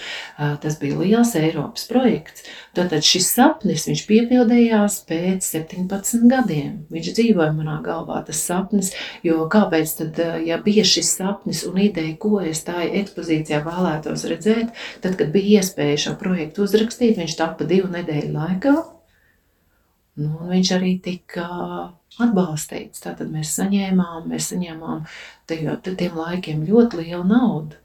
Tas 0.64 0.76
bija 0.82 1.00
liels 1.00 1.32
Eiropas 1.40 1.88
projekts. 1.88 2.44
Tātad 2.76 3.06
šis 3.06 3.30
sapnis, 3.36 3.86
viņš 3.88 4.04
piepildījās 4.10 5.00
pēc 5.08 5.46
17 5.46 6.28
gadiem. 6.32 6.82
Viņš 6.92 7.10
dzīvoja 7.16 7.54
manā 7.56 7.78
galvā, 7.86 8.20
tas 8.28 8.44
sapnis, 8.44 8.92
jo 9.24 9.46
kāpēc 9.52 9.96
tad, 10.02 10.22
ja 10.44 10.60
bija 10.64 10.84
šis 10.88 11.14
sapnis 11.20 11.64
un 11.70 11.80
ideja, 11.86 12.18
ko 12.20 12.42
es 12.44 12.66
tā 12.68 12.82
ekspozīcijā 12.90 13.62
vēlētos 13.64 14.28
redzēt, 14.32 14.74
tad, 15.06 15.16
kad 15.20 15.32
bija 15.32 15.62
iespēja 15.62 16.02
šo 16.08 16.18
projektu 16.20 16.66
uzrakstīt, 16.68 17.16
viņš 17.22 17.40
tā 17.40 17.53
pa 17.60 17.68
divu 17.70 17.92
nedēļu 17.94 18.34
laikā. 18.34 18.74
Nu, 20.22 20.32
viņš 20.50 20.72
arī 20.76 20.98
tika 21.02 21.46
atbalstīts. 22.22 23.02
Tātad 23.02 23.32
mēs 23.34 23.56
saņēmām, 23.58 24.28
mēs 24.30 24.52
saņēmām 24.52 25.08
tajā, 25.50 25.80
tiem 25.88 26.20
laikiem 26.20 26.68
ļoti 26.68 27.02
lielu 27.02 27.24
naudu. 27.26 27.80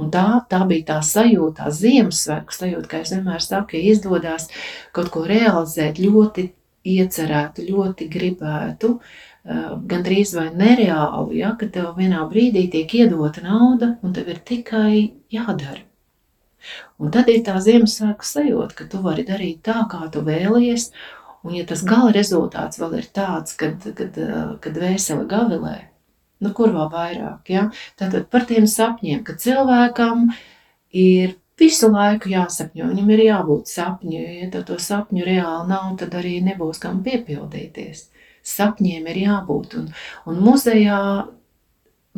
Un 0.00 0.08
tā, 0.10 0.24
tā 0.48 0.62
bija 0.66 0.94
tā 0.94 1.00
sajūta, 1.04 1.66
tā 1.66 1.74
Ziemassvētku 1.76 2.56
sajūta, 2.56 2.88
ka 2.88 3.02
es 3.04 3.12
vienmēr 3.12 3.44
saku, 3.44 3.76
ja 3.76 3.92
izdodas 3.92 4.48
kaut 4.96 5.12
ko 5.12 5.26
realizēt, 5.28 6.00
ļoti 6.00 6.48
iecerētu, 6.88 7.66
ļoti 7.68 8.08
gribētu, 8.10 8.96
gandrīz 9.92 10.34
vai 10.38 10.48
nereāli, 10.56 11.42
ja, 11.42 11.52
ka 11.60 11.68
tev 11.70 11.92
vienā 11.98 12.24
brīdī 12.30 12.64
tiek 12.72 12.96
iedota 13.02 13.44
nauda 13.44 13.96
un 14.02 14.16
tev 14.16 14.32
ir 14.32 14.42
tikai 14.48 15.12
jādara. 15.30 15.82
Un 17.02 17.10
tad 17.14 17.30
ir 17.32 17.42
tā 17.46 17.56
Ziemassvētku 17.62 18.26
sajūta, 18.26 18.76
ka 18.78 18.86
tu 18.90 19.00
vari 19.04 19.24
darīt 19.26 19.62
tā, 19.66 19.82
kā 19.90 20.06
tu 20.12 20.22
vēlies, 20.26 20.90
un 21.42 21.56
ja 21.56 21.66
tas 21.68 21.82
gala 21.86 22.12
rezultāts 22.14 22.80
vēl 22.80 22.98
ir 23.00 23.08
tāds, 23.14 23.56
kad, 23.58 23.82
kad, 23.98 24.18
kad 24.62 24.80
vēseli 24.84 25.26
gavilē, 25.30 25.76
nu 26.42 26.52
kur 26.56 26.72
vēl 26.74 26.88
vairāk, 26.92 27.50
ja? 27.50 27.68
Tātad 27.98 28.28
par 28.30 28.46
tiem 28.46 28.68
sapņiem, 28.70 29.22
ka 29.26 29.34
cilvēkam 29.38 30.28
ir 30.94 31.36
visu 31.58 31.90
laiku 31.92 32.30
jāsapņo, 32.32 32.88
viņam 32.92 33.12
ir 33.14 33.24
jābūt 33.26 33.70
sapņu, 33.70 34.22
ja 34.38 34.48
tev 34.54 34.66
to 34.70 34.78
sapņu 34.82 35.26
reāli 35.26 35.68
nav, 35.70 35.92
tad 36.00 36.14
arī 36.18 36.38
nebūs 36.44 36.82
kam 36.82 37.02
piepildīties. 37.06 38.08
Sapņiem 38.46 39.06
ir 39.12 39.20
jābūt, 39.22 39.76
un, 39.78 39.90
un 40.26 40.40
muzejā, 40.42 41.02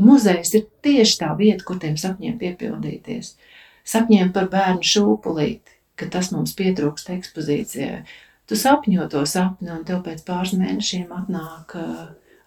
muzejs 0.00 0.54
ir 0.56 0.68
tieši 0.84 1.18
tā 1.20 1.34
vieta, 1.36 1.64
kur 1.68 1.80
tiem 1.82 1.98
sapņiem 2.00 2.38
piepildīties. 2.40 3.34
Uh, 3.34 3.50
sapņiem 3.88 4.32
par 4.34 4.48
bērnu 4.52 4.84
šūpulīti, 4.84 5.78
ka 5.98 6.08
tas 6.12 6.32
mums 6.34 6.54
pietrūkst 6.58 7.10
ekspozīcijai. 7.14 8.04
Tu 8.48 8.58
sapņo 8.60 9.08
to 9.12 9.22
sapni, 9.28 9.70
un 9.72 9.84
tev 9.88 10.02
pēc 10.04 10.24
pāris 10.26 10.52
mēnešiem 10.58 11.12
atnāk 11.16 11.76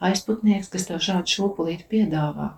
aizputnieks, 0.04 0.70
kas 0.74 0.86
tev 0.90 1.02
šādu 1.02 1.34
šūpulīti 1.34 1.88
piedāvā, 1.90 2.52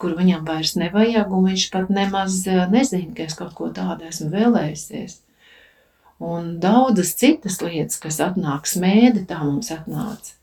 kur 0.00 0.14
viņam 0.16 0.46
vairs 0.48 0.76
nevajag, 0.80 1.32
un 1.34 1.50
viņš 1.50 1.68
pat 1.74 1.92
nemaz 1.92 2.40
nezina, 2.72 3.12
ka 3.16 3.26
es 3.28 3.36
kaut 3.36 3.52
ko 3.58 3.68
tādu 3.74 4.08
esmu 4.08 4.30
vēlējusies. 4.32 5.20
Un 6.24 6.56
daudzas 6.62 7.12
citas 7.18 7.60
lietas, 7.62 7.98
kas 8.02 8.18
atnāk 8.24 8.66
smēdi, 8.66 9.26
tā 9.28 9.38
mums 9.44 9.68
atnāca. 9.70 10.34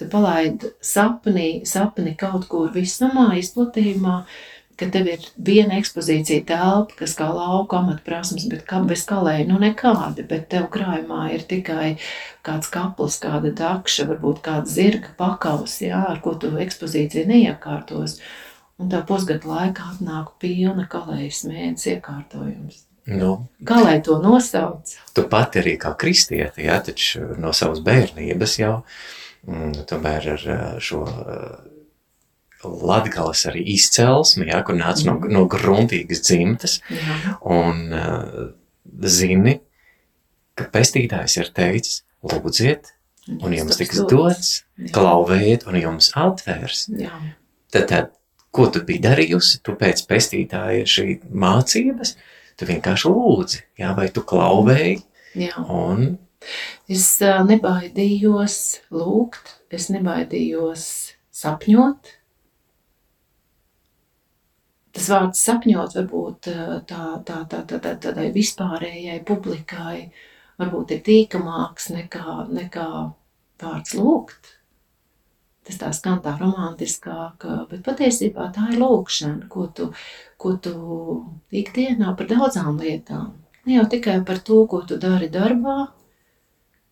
Tu 0.00 0.08
palaidi 0.10 0.72
sapni, 0.82 1.62
sapni 1.68 2.16
kaut 2.18 2.48
kur 2.50 2.72
visumā, 2.74 3.28
izplatījumā, 3.38 4.16
uh, 4.22 4.51
ka 4.80 4.88
tev 4.92 5.08
ir 5.12 5.24
viena 5.36 5.78
ekspozīcija 5.80 6.44
telpa, 6.48 6.96
kas 7.02 7.14
kā 7.18 7.28
lauka 7.32 7.78
amatprasmes, 7.80 8.46
bet 8.50 8.64
kā 8.68 8.80
bez 8.88 9.04
kalēja, 9.08 9.46
nu 9.50 9.58
nekāda, 9.62 10.24
bet 10.28 10.48
tev 10.52 10.68
krājumā 10.74 11.28
ir 11.36 11.44
tikai 11.48 11.96
kāds 12.46 12.70
kaplis, 12.72 13.18
kāda 13.22 13.52
dakša, 13.58 14.08
varbūt 14.10 14.42
kāds 14.44 14.76
zirga 14.76 15.12
pakaus, 15.18 15.78
jā, 15.84 16.00
ar 16.12 16.22
ko 16.24 16.34
tu 16.34 16.52
ekspozīciju 16.62 17.28
neiekārtos. 17.30 18.18
Un 18.80 18.88
tā 18.90 19.02
pusgada 19.06 19.46
laikā 19.46 19.92
atnāk 19.94 20.32
pilna 20.42 20.88
kalējas 20.90 21.44
mēnes 21.46 21.84
iekārtojums. 21.92 22.86
Nu, 23.12 23.32
kā 23.66 23.80
lai 23.82 23.98
to 24.02 24.16
nosauc? 24.22 24.94
Tu 25.14 25.24
pati 25.30 25.58
arī 25.62 25.74
kā 25.80 25.92
kristieti, 25.98 26.66
jā, 26.68 26.78
taču 26.86 27.32
no 27.42 27.50
savas 27.54 27.82
bērnības 27.82 28.56
jau, 28.60 28.76
mm, 29.46 29.84
tomēr 29.90 30.32
ar 30.36 30.48
šo 30.82 31.04
Latgales 32.62 33.44
arī 33.50 33.64
izcelsmi, 33.74 34.48
ja, 34.50 34.62
kur 34.66 34.76
nāca 34.78 35.08
no, 35.08 35.18
no 35.30 35.44
gruntīgas 35.50 36.22
dzimtas, 36.26 36.78
jā. 36.92 37.36
un 37.42 37.84
uh, 37.90 38.40
zini, 39.08 39.58
ka 40.58 40.68
pestītājs 40.72 41.38
ir 41.40 41.52
teicis, 41.56 42.02
lūdziet, 42.22 42.92
un 43.40 43.54
jums 43.56 43.78
tiks 43.78 44.02
dots, 44.10 44.52
klauvējiet, 44.94 45.66
un 45.70 45.78
jums 45.80 46.12
atvērs. 46.18 46.86
Jā. 46.98 47.14
Tad, 47.72 47.86
tad, 47.90 48.10
ko 48.52 48.68
tu 48.72 48.82
biji 48.86 49.02
darījusi, 49.06 49.62
tu 49.64 49.74
pēc 49.80 50.04
pestītāja 50.08 50.86
šī 50.88 51.18
mācības, 51.30 52.16
tu 52.58 52.68
vienkārši 52.68 53.12
lūdzi, 53.12 53.62
jā, 53.80 53.94
vai 53.96 54.08
tu 54.12 54.24
klauvēji, 54.28 55.00
jā. 55.46 55.54
un... 55.66 56.14
Es 56.90 57.06
uh, 57.22 57.38
nebaidījos 57.46 58.56
lūgt, 58.90 59.54
es 59.72 59.86
nebaidījos 59.94 60.84
sapņot, 61.32 62.10
tas 64.92 65.08
vārds 65.12 65.42
sapņot 65.46 65.96
varbūt 65.96 66.48
tā, 66.88 67.04
tā, 67.24 67.36
tā, 67.48 67.62
tā, 67.68 67.78
tā, 67.80 67.94
tādai 67.96 68.28
vispārējai 68.34 69.22
publikai 69.28 70.10
varbūt 70.60 70.96
ir 70.96 71.04
tīkamāks 71.06 71.90
nekā, 71.94 72.42
nekā 72.52 72.88
vārds 73.62 73.96
lūgt. 73.98 74.58
Tas 75.62 75.78
tā 75.78 75.92
skan 75.94 76.18
tā 76.24 76.34
romantiskāk, 76.40 77.44
bet 77.70 77.84
patiesībā 77.86 78.48
tā 78.54 78.72
ir 78.72 78.80
lūkšana, 78.82 79.46
ko 79.50 79.68
tu, 79.70 79.92
ko 80.42 80.56
tu 80.58 80.72
ikdienā 81.54 82.16
par 82.18 82.26
daudzām 82.32 82.80
lietām. 82.82 83.36
Ne 83.62 83.76
jau 83.78 83.84
tikai 83.86 84.16
par 84.26 84.40
to, 84.42 84.64
ko 84.66 84.80
tu 84.82 84.98
dari 84.98 85.28
darbā, 85.30 85.92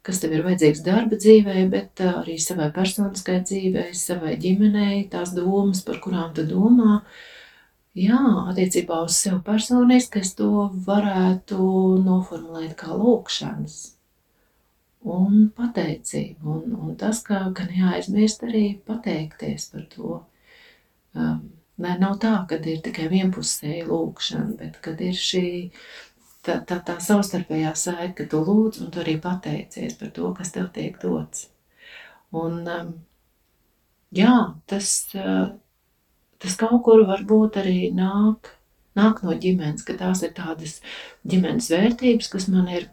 kas 0.06 0.22
tev 0.22 0.36
ir 0.36 0.44
vajadzīgs 0.46 0.84
darba 0.86 1.18
dzīvē, 1.18 1.64
bet 1.72 2.04
arī 2.06 2.38
savai 2.40 2.70
personiskai 2.76 3.40
dzīvei, 3.42 3.90
savai 3.98 4.36
ģimenei, 4.40 5.02
tās 5.10 5.34
domas, 5.34 5.82
par 5.82 5.98
kurām 6.04 6.30
tu 6.38 6.46
domā, 6.46 7.00
uh, 7.00 7.26
Jā, 7.98 8.18
attiecībā 8.52 9.00
uz 9.02 9.16
sevi 9.18 9.40
personiski 9.46 10.20
es 10.22 10.34
to 10.38 10.68
varētu 10.86 11.58
noformulēt 12.04 12.76
kā 12.78 12.94
lūkšanas. 12.94 13.78
un 15.02 15.48
pateicību. 15.56 16.54
Un, 16.54 16.74
un 16.76 16.96
tas, 17.00 17.22
ka, 17.24 17.40
ka 17.56 17.64
neaizmirst 17.64 18.44
arī 18.44 18.64
pateikties 18.86 19.70
par 19.72 19.86
to. 19.94 20.20
Um, 21.16 21.48
Nē, 21.80 21.94
nav 21.96 22.18
tā, 22.20 22.34
ka 22.48 22.58
ir 22.68 22.82
tikai 22.84 23.06
vienpusēja 23.08 23.86
lūkšana, 23.88 24.56
bet 24.58 24.74
kad 24.84 25.00
ir 25.00 25.14
šī 25.16 25.44
tā, 26.44 26.58
tā, 26.68 26.76
tā 26.84 26.98
savstarpējā 27.00 27.70
saite, 27.72 28.12
ka 28.18 28.26
tu 28.28 28.42
lūdz 28.44 28.82
un 28.84 28.90
tu 28.92 29.00
arī 29.00 29.14
pateicies 29.22 29.96
par 29.96 30.10
to, 30.16 30.32
kas 30.36 30.52
tev 30.52 30.68
tiek 30.74 30.98
dots. 31.00 31.46
Un, 32.36 32.60
um, 32.68 32.90
jā, 34.12 34.34
tas, 34.68 34.90
uh, 35.16 35.54
tas 36.40 36.56
kaut 36.60 36.82
kur 36.86 37.04
varbūt 37.08 37.60
arī 37.60 37.90
nāk, 37.96 38.52
nāk 38.98 39.22
no 39.26 39.36
ģimenes, 39.42 39.84
ka 39.86 39.98
tās 40.00 40.24
ir 40.26 40.32
tādas 40.36 40.78
ģimenes 41.28 41.70
vērtības, 41.72 42.30
kas 42.32 42.48
man 42.52 42.70
ir 42.72 42.88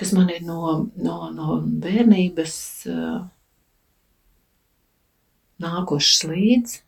kas 0.00 0.14
man 0.16 0.30
ir 0.32 0.44
no, 0.46 0.86
no, 0.96 1.16
no 1.34 1.58
bērnības 1.82 2.54
nākušas 5.60 6.22
līdzi 6.30 6.80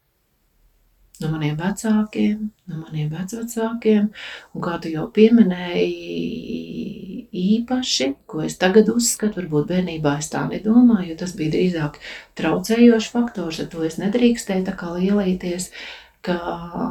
no 1.23 1.31
maniem 1.33 1.57
vecākiem, 1.59 2.51
no 2.71 2.83
maniem 2.83 3.11
vecvecākiem, 3.13 4.09
un 4.55 4.65
kā 4.65 4.79
tu 4.83 4.93
jau 4.93 5.07
pieminēji, 5.15 7.12
īpaši, 7.33 8.09
ko 8.29 8.43
es 8.45 8.59
tagad 8.61 8.91
uzskatu, 8.93 9.41
varbūt 9.41 9.71
bērnībā 9.71 10.19
es 10.21 10.29
tā 10.33 10.45
nedomāju, 10.51 11.13
jo 11.13 11.17
tas 11.23 11.33
bija 11.39 11.55
drīzāk 11.55 11.99
traucējošs 12.39 13.09
faktors, 13.15 13.63
ar 13.63 13.71
to 13.73 13.87
es 13.89 13.99
nedrīkstēju 14.03 14.67
tā 14.69 14.77
kā 14.77 14.93
lielīties, 14.99 15.71
ka 16.23 16.37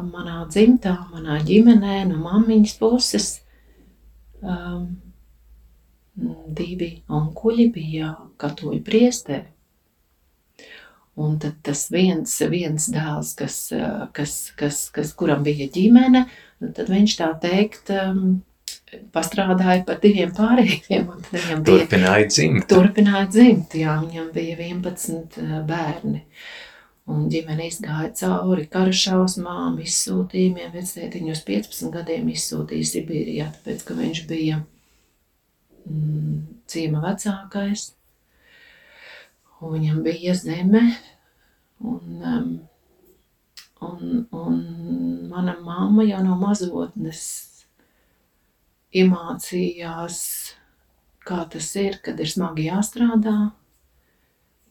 manā 0.10 0.42
dzimtā, 0.50 0.96
manā 1.14 1.40
ģimenē, 1.46 2.02
no 2.10 2.20
mammiņas 2.26 2.76
puses, 2.82 3.32
um, 4.42 4.90
divi 6.58 6.92
onkuļi 7.08 7.72
bija 7.72 8.16
katoļu 8.42 8.82
priesteri. 8.86 9.48
Un 11.22 11.36
tad 11.44 11.58
tas 11.64 11.86
viens, 11.92 12.34
viens 12.50 12.88
dēls, 12.90 13.34
kas, 13.38 13.58
kas, 14.16 14.36
kas, 14.58 14.86
kas, 14.96 15.12
kuram 15.18 15.44
bija 15.44 15.68
ģimene, 15.70 16.24
tad 16.62 16.88
viņš 16.90 17.18
tā 17.20 17.28
teikt, 17.44 17.92
um, 17.94 18.40
pastrādāja 19.14 19.84
par 19.88 20.02
diviem 20.04 20.34
pārējiem. 20.36 21.08
Bija, 21.32 21.60
turpināja 21.68 22.28
dzimt. 22.32 22.68
Turpināja 22.72 23.30
dzimt, 23.32 23.78
jā, 23.80 23.96
viņam 24.04 24.32
bija 24.36 24.58
11 24.58 25.40
uh, 25.42 25.56
bērni. 25.68 26.26
Un 27.12 27.26
ģimene 27.32 27.66
izgāja 27.68 28.12
cauri 28.20 28.68
kara 28.72 28.94
šausmām, 28.96 29.80
izsūtījumiem. 29.84 30.70
Vecētiņu 30.76 31.34
uz 31.34 31.42
15 31.48 31.96
gadiem 31.96 32.30
izsūtīja 32.32 32.92
Sibīrijā, 32.92 33.48
tāpēc, 33.56 33.88
ka 33.88 33.98
viņš 33.98 34.22
bija 34.30 34.62
mm, 35.88 36.38
ciema 36.72 37.02
vecākais 37.08 37.90
un 39.62 39.76
viņam 39.76 40.02
bija 40.06 40.36
zeme. 40.38 40.82
Un, 41.82 42.22
um, 42.22 42.50
un, 43.82 44.28
un 44.32 44.60
mana 45.32 45.56
mamma 45.66 46.06
jau 46.06 46.22
no 46.26 46.38
mazotnes 46.38 47.24
iemācījās, 48.98 50.20
kā 51.28 51.44
tas 51.52 51.70
ir, 51.80 52.00
kad 52.04 52.20
ir 52.20 52.30
smagi 52.30 52.68
jāstrādā, 52.68 53.52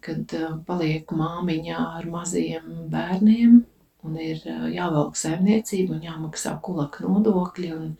kad 0.05 0.35
uh, 0.37 0.57
paliek 0.67 1.13
māmiņā 1.13 1.79
ar 2.01 2.09
maziem 2.11 2.89
bērniem 2.93 3.61
un 4.07 4.19
ir 4.21 4.41
uh, 4.49 4.67
jāvelk 4.73 5.17
saimniecība 5.21 5.97
un 5.97 6.05
jāmaksā 6.05 6.57
kulaka 6.65 7.05
nodokļi. 7.05 7.73
Un, 7.77 7.91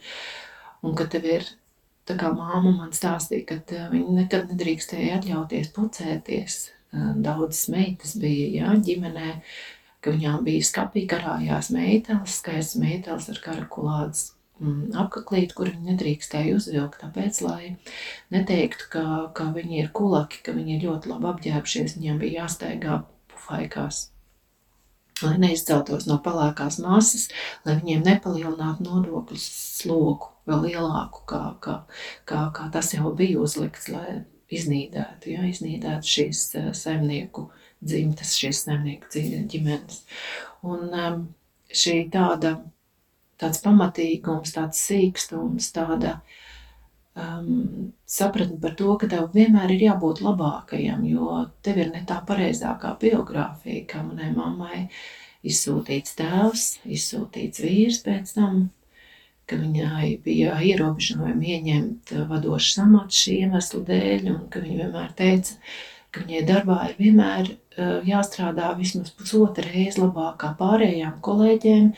un 0.85 0.97
kad 0.97 1.13
tev 1.13 1.29
ir 1.29 1.49
tā 2.09 2.17
kā 2.21 2.33
māma 2.33 2.73
man 2.73 2.95
stāstīja, 2.97 3.47
ka 3.53 3.61
uh, 3.61 3.89
viņa 3.93 4.17
nekad 4.23 4.53
nedrīkstēja 4.53 5.21
atļauties 5.21 5.73
pucēties 5.77 6.61
daudzas 6.91 7.69
meitas 7.71 8.17
bija 8.19 8.49
jā, 8.51 8.71
ģimenē, 8.83 9.37
ka 10.03 10.11
viņām 10.11 10.41
bija 10.43 10.65
skapī 10.67 11.05
karājās 11.07 11.69
meiteles, 11.71 12.41
skaistas 12.41 12.81
meiteles 12.83 13.29
ar 13.31 13.39
karakulādes 13.45 14.25
mm, 14.61 14.93
apaklīti, 15.03 15.57
kur 15.57 15.71
viņi 15.73 15.93
nedrīkstēja 15.95 16.55
uzvilkt, 16.59 17.01
tāpēc, 17.03 17.41
lai 17.47 17.75
neteiktu, 18.35 18.89
ka, 18.93 19.05
ka 19.37 19.51
viņi 19.57 19.83
ir 19.83 19.93
kulaki, 19.97 20.43
ka 20.47 20.55
viņi 20.57 20.77
ir 20.77 20.87
ļoti 20.89 21.13
labi 21.13 21.31
apģērbšies, 21.33 21.99
viņiem 21.99 22.23
bija 22.23 22.45
jāsteigā 22.45 23.03
pufaikās. 23.33 24.09
Lai 25.21 25.35
neizceltos 25.37 26.07
no 26.09 26.17
palākās 26.25 26.79
masas, 26.81 27.27
lai 27.67 27.77
viņiem 27.83 28.07
nepalielinātu 28.07 28.87
nodokļu 28.87 29.41
slogu 29.43 30.31
vēl 30.49 30.65
lielāku, 30.71 31.27
kā, 31.29 31.43
kā, 31.61 31.81
kā, 32.29 32.47
kā 32.57 32.69
tas 32.73 32.95
jau 32.95 33.13
bija 33.17 33.43
uzlikts, 33.43 33.91
lai 33.93 34.23
iznīdētu, 34.51 35.35
ja, 35.35 35.45
iznīdētu 35.47 36.13
šīs 36.15 36.45
uh, 36.59 36.71
saimnieku 36.77 37.51
dzimtas, 37.85 38.35
šīs 38.41 38.65
saimnieku 38.67 39.13
ģimenes. 39.51 40.03
Un 40.67 40.89
um, 40.89 41.21
šī 41.71 42.03
tāda, 42.13 42.57
tāds 43.41 43.63
pamatīgums, 43.65 44.55
tāds 44.57 44.81
sīkstums, 44.87 45.71
tāda 45.77 46.19
um, 47.15 47.93
sapratne 48.09 48.59
par 48.63 48.77
to, 48.79 48.95
ka 49.01 49.09
tev 49.11 49.31
vienmēr 49.35 49.75
ir 49.77 49.87
jābūt 49.89 50.23
labākajam, 50.25 51.07
jo 51.09 51.45
tev 51.65 51.81
ir 51.85 51.95
ne 51.95 52.05
tā 52.09 52.21
pareizākā 52.29 52.97
biogrāfija, 53.01 53.87
kā 53.91 54.05
manai 54.05 54.33
mammai 54.37 54.85
izsūtīts 55.47 56.19
tēvs, 56.19 56.67
izsūtīts 56.85 57.65
vīrs 57.65 58.03
pēc 58.05 58.35
tam, 58.37 58.69
ka 59.51 59.59
viņai 59.59 60.11
bija 60.25 60.59
ierobežojumi 60.63 61.55
ieņemt 61.57 62.13
vadošas 62.31 62.85
amats 62.85 63.25
šī 63.25 63.41
iemesla 63.47 63.81
dēļ, 63.89 64.29
un 64.35 64.45
ka 64.53 64.63
viņa 64.63 64.77
vienmēr 64.85 65.15
teica, 65.19 65.57
ka 66.15 66.23
viņai 66.27 66.43
darbā 66.47 66.79
ir 66.91 66.99
vienmēr 67.01 67.51
jāstrādā 68.07 68.73
vismaz 68.79 69.11
pusotru 69.17 69.67
reizi 69.67 70.03
labāk 70.03 70.41
kā 70.43 70.53
pārējām 70.59 71.19
kolēģiem, 71.25 71.91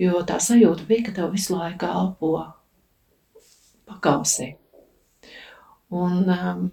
jo 0.00 0.22
tā 0.26 0.38
sajūta 0.40 0.86
bija, 0.88 1.06
ka 1.08 1.16
tev 1.18 1.34
visu 1.34 1.56
laiku 1.56 1.88
elpo 1.88 2.32
pakausī. 3.88 4.54
Un 5.92 6.24
um, 6.32 6.64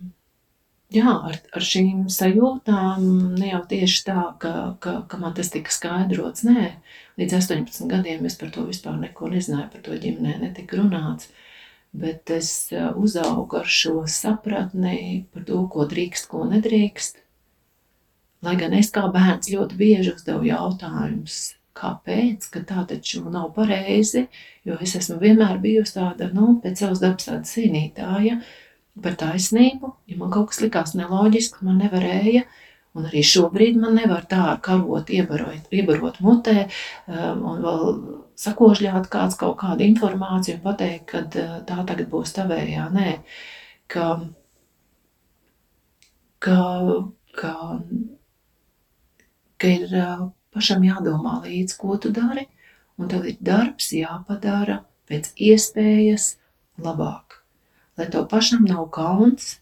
jā, 0.94 1.12
ar, 1.12 1.38
ar 1.56 1.66
šīm 1.66 2.08
sajūtām 2.14 3.06
ne 3.36 3.52
jau 3.52 3.62
tieši 3.72 4.04
tā, 4.08 4.24
ka, 4.42 4.54
ka, 4.84 4.96
ka 5.12 5.20
man 5.22 5.36
tas 5.38 5.52
tika 5.54 5.74
skaidrots. 5.74 6.46
Nē, 6.48 6.72
līdz 7.20 7.38
18 7.42 7.90
gadiem 7.92 8.26
es 8.30 8.40
par 8.40 8.54
to 8.56 8.66
vispār 8.70 8.98
neko 9.02 9.32
nezināju, 9.34 9.70
par 9.74 9.86
to 9.86 10.00
ģimenē 10.00 10.40
netika 10.46 10.80
runāts. 10.80 11.32
Bet 12.00 12.30
es 12.32 12.70
uh, 12.76 12.92
uzaugu 13.02 13.58
ar 13.60 13.70
šo 13.70 14.04
sapratni 14.06 15.26
par 15.34 15.48
to, 15.48 15.64
ko 15.74 15.88
drīkst, 15.90 16.30
ko 16.30 16.46
nedrīkst. 16.48 17.24
Lai 18.46 18.54
gan 18.56 18.76
es 18.78 18.94
kā 18.96 19.04
bērns 19.12 19.50
ļoti 19.52 19.76
bieži 19.76 20.14
uzdevu 20.14 20.48
jautājumus, 20.48 21.40
kāpēc, 21.80 22.50
ka 22.54 22.64
tā 22.68 22.86
taču 22.90 23.24
nav 23.32 23.52
pareizi, 23.56 24.28
jo 24.68 24.78
es 24.84 24.96
esmu 25.00 25.20
vienmēr 25.22 25.60
bijusi 25.64 25.98
tāda, 25.98 26.30
nu, 26.36 26.56
pēc 26.64 26.84
savas 26.84 27.04
dabas 27.04 27.30
tāda 27.30 27.46
cīnītāja, 27.48 28.40
par 29.04 29.16
taisnību, 29.20 29.94
ja 30.12 30.18
man 30.20 30.34
kaut 30.34 30.52
kas 30.52 30.60
likās 30.64 30.96
neloģiski, 30.98 31.64
man 31.68 31.80
nevarēja, 31.84 32.44
un 32.98 33.06
arī 33.08 33.22
šobrīd 33.26 33.78
man 33.80 33.96
nevar 34.00 34.26
tā 34.30 34.42
ar 34.54 34.60
karot 34.66 35.12
iebarot, 35.14 35.70
iebarot 35.72 36.20
mutē 36.26 36.66
um, 36.66 37.46
un 37.52 37.62
vēl 37.64 37.94
sakožļāt 38.40 39.08
kāds 39.14 39.38
kaut 39.40 39.60
kādu 39.62 39.86
informāciju 39.86 40.58
un 40.58 40.66
pateikt, 40.66 41.06
ka 41.12 41.24
uh, 41.28 41.56
tā 41.68 41.80
tagad 41.88 42.10
būs 42.12 42.34
tavējā. 42.36 42.90
Nē, 42.96 43.14
ka, 43.92 44.10
ka, 46.44 46.60
ka, 47.40 47.54
ka 49.62 49.74
ir 49.78 49.96
uh, 50.02 50.28
pašam 50.60 50.86
jādomā 50.86 51.40
līdz, 51.48 51.80
ko 51.80 51.98
tu 51.98 52.14
dari, 52.14 52.46
un 53.00 53.10
tev 53.10 53.26
ir 53.32 53.42
darbs 53.42 53.90
jāpadara 53.96 54.84
pēc 55.10 55.34
iespējas 55.50 56.36
labāk 56.84 57.40
lai 58.00 58.08
tev 58.08 58.28
pašam 58.32 58.64
nav 58.64 58.86
kauns 58.96 59.58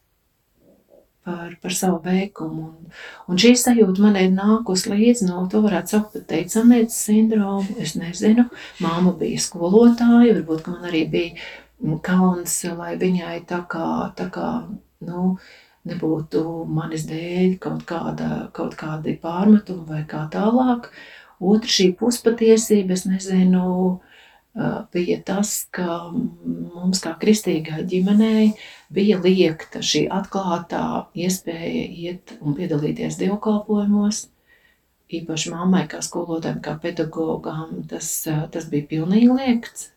par, 1.23 1.55
par 1.61 1.73
savu 1.73 1.97
veikumu. 2.05 2.67
Un, 2.69 2.91
un 3.27 3.39
šī 3.41 3.55
sajūta 3.57 4.03
man 4.03 4.19
ir 4.19 4.29
nākusi 4.35 4.91
līdzi 4.93 5.29
no, 5.29 5.41
to 5.51 5.63
varētu 5.65 5.95
saukt 5.95 6.13
par 6.13 6.25
teicamnieces 6.29 6.99
sindromu. 7.09 7.79
Es 7.83 7.95
nezinu, 7.97 8.45
māma 8.83 9.15
bija 9.17 9.41
skolotāja, 9.41 10.35
varbūt, 10.37 10.69
man 10.69 10.85
arī 10.91 11.03
bija 11.15 11.97
kauns, 12.05 12.59
lai 12.77 12.93
viņai 13.01 13.41
tā 13.49 13.63
kā, 13.73 13.89
tā 14.17 14.29
kā, 14.33 14.51
nu, 15.09 15.33
nebūtu 15.87 16.41
manis 16.69 17.05
dēļ 17.09 17.57
kaut, 17.63 17.85
kāda, 17.89 18.47
kaut 18.55 18.75
kādi 18.79 19.17
pārmetumi 19.21 19.85
vai 19.87 20.03
kā 20.09 20.25
tālāk. 20.33 20.91
Otra 21.37 21.69
šī 21.69 21.91
puspatiesība, 21.99 22.95
es 22.97 23.05
nezinu, 23.09 23.63
bija 24.93 25.19
tas, 25.25 25.51
ka 25.73 26.09
mums 26.13 27.03
kā 27.03 27.13
kristīgai 27.21 27.83
ģimenei 27.89 28.55
bija 28.93 29.19
liekta 29.21 29.83
šī 29.85 30.07
atklātā 30.13 31.05
iespēja 31.13 31.85
iet 32.07 32.33
un 32.41 32.57
piedalīties 32.57 33.19
dievkalpojumos. 33.21 34.25
Īpaši 35.07 35.53
mammai, 35.53 35.85
kā 35.87 36.01
skolotājiem, 36.03 36.59
kā 36.65 36.73
pedagogām, 36.83 37.77
tas, 37.87 38.09
tas 38.51 38.65
bija 38.67 38.89
pilnīgi 38.89 39.29
liekts. 39.37 39.93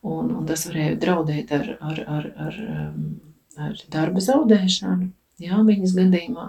Un, 0.00 0.32
un 0.32 0.44
tas 0.48 0.66
varēja 0.68 0.98
draudēt 1.00 1.50
ar, 1.52 1.74
ar, 1.84 2.04
ar, 2.18 2.28
ar 2.48 2.60
ar 3.60 3.80
darba 3.92 4.22
zaudēšanu, 4.24 5.10
jā, 5.40 5.60
viņas 5.66 5.96
gadījumā, 5.98 6.46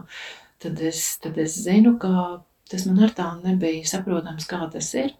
tad 0.61 0.81
es, 0.85 1.03
tad 1.23 1.39
es 1.41 1.57
zinu, 1.65 1.95
ka 2.01 2.41
tas 2.71 2.85
man 2.87 3.01
ar 3.07 3.15
tā 3.15 3.27
nebija 3.41 3.87
saprotams, 3.89 4.47
kā 4.49 4.63
tas 4.71 4.93
ir 4.99 5.15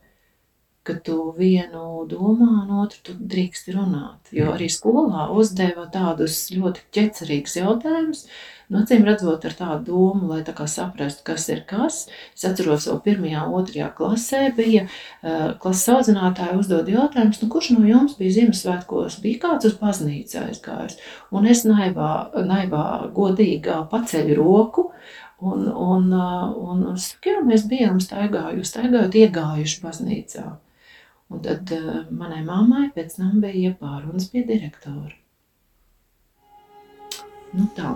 ka 0.87 0.95
tu 1.05 1.17
vienu 1.37 2.07
domā, 2.09 2.63
un 2.63 2.71
otru 2.81 3.03
tu 3.05 3.13
drīkst 3.13 3.69
runāt. 3.75 4.31
Jo 4.33 4.55
arī 4.55 4.69
skolā 4.71 5.27
uzdeva 5.37 5.85
tādus 5.93 6.47
ļoti 6.55 6.87
ķecerīgus 6.95 7.59
jautājumus, 7.59 8.23
no 8.71 8.79
nu, 8.79 8.81
acīm 8.81 9.05
redzot 9.05 9.45
ar 9.45 9.53
tādu 9.59 9.91
domu, 9.91 10.31
lai 10.31 10.39
tā 10.47 10.55
saprastu, 10.65 11.21
kas 11.27 11.45
ir 11.53 11.61
kas. 11.69 11.99
Es 12.33 12.47
atceros, 12.49 12.87
jau 12.89 12.97
pirmajā, 13.03 13.43
otrajā 13.59 13.91
klasē 13.97 14.41
bija 14.57 14.87
uh, 14.87 15.53
klases 15.61 15.91
audzinātāja 15.93 16.57
uzdod 16.57 16.89
jautājumus, 16.89 17.43
nu 17.43 17.51
kurš 17.53 17.73
no 17.75 17.85
jums 17.85 18.17
bija 18.17 18.39
Ziemassvētkos, 18.39 19.19
bija 19.21 19.43
kāds 19.45 19.69
uz 19.69 19.77
baznīcu 19.77 20.41
aizgājis? 20.47 20.97
Un 21.35 21.45
es 21.51 21.61
naivā, 21.67 22.31
naivā 22.47 22.85
godīgā 23.13 23.83
paceļu 23.93 24.41
roku, 24.41 24.89
Un, 25.41 25.63
un, 25.73 26.11
un, 26.13 26.81
un 26.85 26.97
saku, 27.01 27.31
jā, 27.31 27.39
mēs 27.41 27.63
bijām 27.65 27.95
staigājuši, 27.97 28.67
staigājot, 28.69 29.15
iegājuši 29.23 29.79
baznīcā. 29.81 30.43
Un 31.31 31.39
tad 31.45 31.71
uh, 31.75 32.03
manai 32.11 32.41
mammai 32.47 32.89
pēc 32.95 33.15
tam 33.19 33.39
bija 33.43 33.71
pārunas 33.79 34.27
pie 34.33 34.43
direktora. 34.47 35.15
Nu 37.55 37.67
tā. 37.75 37.95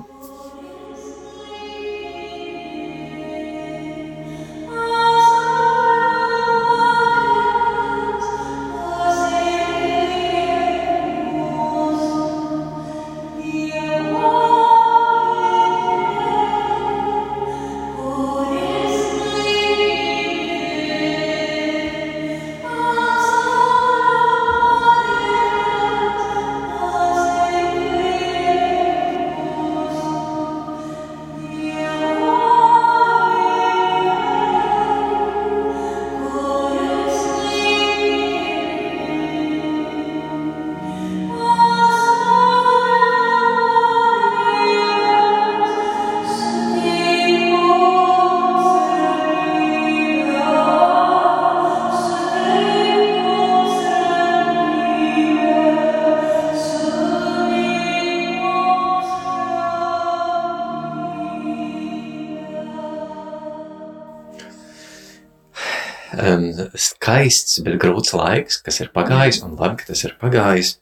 Skaists, 67.06 67.60
bet 67.62 67.78
grūts 67.78 68.16
laiks, 68.18 68.58
kas 68.66 68.82
ir 68.82 68.90
pagājis, 68.96 69.44
un 69.46 69.54
labi, 69.60 69.78
ka 69.84 69.92
tas 69.92 70.02
ir 70.08 70.16
pagājis. 70.18 70.80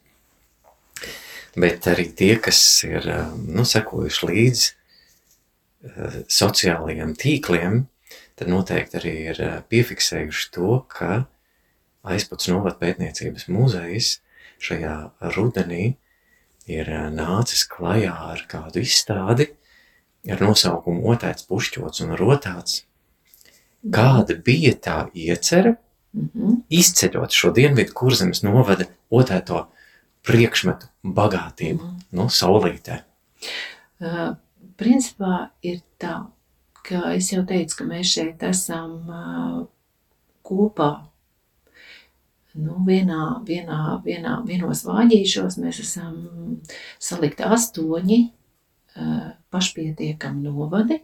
Bet 1.60 1.84
arī 1.90 2.08
tie, 2.16 2.38
kas 2.40 2.58
ir 2.86 3.04
nu, 3.36 3.66
sekojuši 3.68 4.28
līdzi 4.30 4.70
uh, 4.70 6.16
sociālajiem 6.32 7.12
tīkliem, 7.20 7.84
tad 8.40 8.50
noteikti 8.50 8.98
arī 8.98 9.14
ir 9.34 9.42
piefiksējuši 9.68 10.48
to, 10.56 10.80
ka 10.88 11.26
aizpats 12.08 12.48
novad 12.48 12.80
pētniecības 12.80 13.46
muzejs 13.52 14.16
šajā 14.64 14.96
rudenī 15.36 15.94
ir 16.66 16.88
nācis 17.12 17.68
klajā 17.68 18.16
ar 18.32 18.42
kādu 18.48 18.80
izstādi 18.80 19.50
ar 20.24 20.40
nosaukumu 20.40 21.04
Otēts, 21.12 21.44
pušķots 21.46 22.06
un 22.08 22.16
rotāts. 22.16 22.82
Kāda 23.84 24.40
bija 24.40 24.72
tā 24.80 24.98
iecerē 25.12 25.76
Mm 26.14 26.30
-hmm. 26.34 26.56
Izceļot 26.70 27.32
šo 27.32 27.50
dienvidu 27.50 27.92
kurzemes 27.94 28.42
novada 28.42 28.84
otēto 29.10 29.66
priekšmetu 30.22 30.86
bagātību 31.04 31.82
mm 31.82 31.88
-hmm. 31.90 32.04
no 32.12 32.22
nu, 32.22 32.28
saulītē. 32.28 33.00
Uh, 34.00 34.36
principā 34.76 35.48
ir 35.62 35.80
tā, 35.98 36.26
ka 36.82 37.12
es 37.14 37.32
jau 37.32 37.44
teicu, 37.44 37.76
ka 37.76 37.84
mēs 37.84 38.14
šeit 38.14 38.42
esam 38.42 38.90
uh, 39.08 39.66
kopā. 40.42 41.06
Nu, 42.54 42.84
vienā, 42.86 43.42
vienā, 43.46 44.02
vienā, 44.04 44.42
vienos 44.46 44.84
vāģīšos 44.84 45.58
mēs 45.58 45.80
esam 45.80 46.60
salikti 46.98 47.42
astoņi 47.42 48.32
pašpietiekami 49.50 50.42
novadi, 50.42 51.00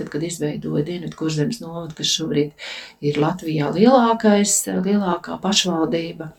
tad, 0.00 0.08
kad 0.12 0.24
izveidoja 0.24 0.84
Dienvidu 0.86 1.16
kurzemes 1.18 1.60
novadu, 1.60 1.94
kas 1.98 2.10
šobrīd 2.14 2.68
ir 3.04 3.18
Latvijā 3.20 3.70
lielākais, 3.74 4.54
lielākā 4.84 5.36
pašvaldība, 5.42 6.30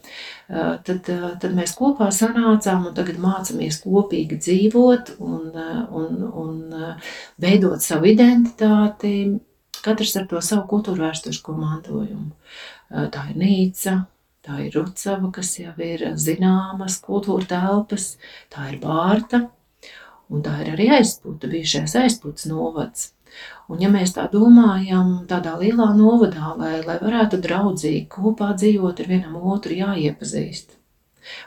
eh, 0.50 0.78
tad, 0.88 1.10
eh, 1.10 1.28
tad 1.41 1.54
mēs 1.58 1.76
kopā 1.78 2.10
sanācām 2.15 2.88
un 2.89 2.97
tagad 2.97 3.21
mācāmies 3.21 3.82
kopīgi 3.86 4.39
dzīvot 4.41 5.15
un, 5.19 5.52
eh, 5.56 5.86
un, 6.02 6.24
un 6.43 6.97
veidot 7.39 7.82
savu 7.82 8.10
identitāti, 8.12 9.39
katrs 9.82 10.15
ar 10.17 10.28
to 10.28 10.41
savu 10.41 10.67
kultūru 10.67 11.08
vēsturisko 11.08 11.56
mantojumu. 11.58 12.32
Tā 12.91 13.21
ir 13.32 13.38
Nīca, 13.39 14.06
tā 14.45 14.58
ir 14.65 14.76
Rucava, 14.76 15.32
kas 15.32 15.56
jau 15.60 15.74
ir 15.80 16.12
zināmas 16.19 17.00
kultūra 17.02 17.47
telpas, 17.47 18.17
tā 18.52 18.74
ir 18.74 18.80
Bārta, 18.84 19.47
un 20.30 20.43
tā 20.43 20.58
ir 20.63 20.74
arī 20.76 20.89
aizpūta, 21.00 21.50
bijušais 21.52 21.95
aizpūtas 22.04 22.50
novads. 22.52 23.12
Un, 23.72 23.80
ja 23.80 23.88
mēs 23.92 24.12
tā 24.18 24.26
domājam, 24.32 25.22
tādā 25.30 25.54
lielā 25.62 25.94
novadā, 25.96 26.52
lai, 26.60 26.82
lai 26.84 26.98
varētu 27.00 27.40
draudzīgi 27.40 28.08
kopā 28.12 28.52
dzīvot, 28.60 29.00
ir 29.00 29.12
vienam 29.14 29.38
otru 29.54 29.78
jāiepazīst. 29.78 30.76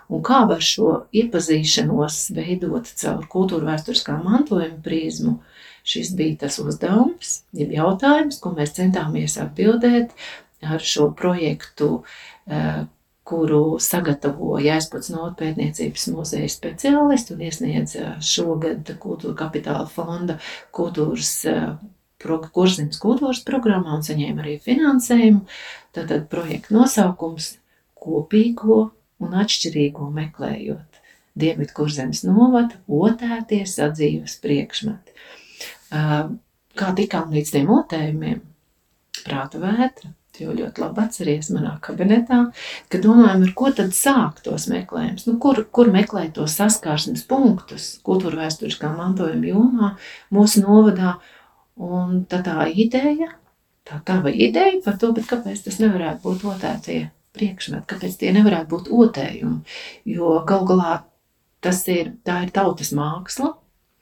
Un 0.09 0.23
kā 0.25 0.45
var 0.49 0.63
šo 0.65 0.91
iepazīšanos 1.13 2.21
veidot 2.37 2.89
caur 3.01 3.27
kultūra 3.31 3.73
vēsturiskā 3.73 4.17
mantojuma 4.23 4.81
prizmu, 4.85 5.39
šis 5.85 6.15
bija 6.17 6.45
tas 6.47 6.57
uzdevums, 6.63 7.41
jeb 7.53 7.75
jautājums, 7.75 8.41
ko 8.41 8.55
mēs 8.57 8.73
centāmies 8.79 9.37
atbildēt 9.43 10.15
ar 10.65 10.81
šo 10.81 11.11
projektu, 11.19 12.05
eh, 12.47 12.85
kuru 13.25 13.79
sagatavoja 13.81 14.77
Aizpats 14.79 15.11
Notpētniecības 15.13 16.07
muzeja 16.13 16.49
speciālisti 16.53 17.35
un 17.35 17.45
iesniedz 17.49 17.97
eh, 17.97 18.15
šogad 18.21 18.95
Kultūra 19.01 19.37
kapitāla 19.45 19.89
fonda 19.89 20.39
kultūras 20.77 21.35
eh, 21.49 21.75
Kurzemes 22.25 23.01
kultūras 23.03 23.43
programmā 23.47 23.99
un 23.99 24.05
saņēma 24.07 24.45
arī 24.45 24.57
finansējumu. 24.65 25.45
Tātad 25.95 26.27
projekta 26.33 26.75
nosaukums- 26.75 27.57
kopīgo 28.05 28.91
un 29.21 29.37
atšķirīgo 29.45 30.11
meklējot. 30.13 31.01
Dienvidu 31.35 31.75
kurzemes 31.75 32.23
novada, 32.25 32.77
otēties 32.89 33.79
sadzīves 33.79 34.39
priekšmeti. 34.43 35.15
Kā 36.75 36.91
tikām 36.99 37.33
līdz 37.35 37.55
tiem 37.55 37.71
otējumiem? 37.75 38.41
Prāta 39.25 39.61
vētra, 39.63 40.11
jo 40.43 40.55
ļoti 40.55 40.83
labi 40.83 41.03
atceries 41.05 41.51
manā 41.55 41.77
kabinetā, 41.83 42.41
ka 42.91 43.01
domājam, 43.03 43.45
ar 43.47 43.53
ko 43.57 43.71
tad 43.75 43.95
sākt 43.97 44.43
tos 44.49 44.67
meklējumus, 44.71 45.29
nu, 45.29 45.37
kur, 45.43 45.63
kur 45.75 45.91
meklēt 45.95 46.35
tos 46.39 46.57
saskārsmes 46.59 47.25
punktus 47.31 47.95
kultūra 48.07 48.43
vēsturiskā 48.43 48.91
mantojuma 48.97 49.51
jomā 49.51 49.91
mūsu 50.35 50.65
novadā, 50.67 51.17
Un 51.75 52.23
tā 52.31 52.39
tā 52.47 52.69
ideja, 52.71 53.33
tā 53.89 53.99
tava 54.07 54.31
ideja 54.31 54.79
par 54.85 54.99
to, 55.01 55.11
kāpēc 55.15 55.65
tas 55.67 55.81
nevarētu 55.83 56.23
būt 56.23 56.47
otētie 56.53 57.01
priekšmeti, 57.35 57.89
kāpēc 57.91 58.21
tie 58.21 58.31
nevarētu 58.37 58.71
būt 58.71 58.93
otējumi. 58.95 59.77
Jo 60.15 60.39
gal 60.47 60.65
galā 60.69 60.95
tas 61.65 61.83
ir, 61.91 62.15
tā 62.27 62.45
ir 62.45 62.53
tautas 62.55 62.93
māksla, 62.95 63.55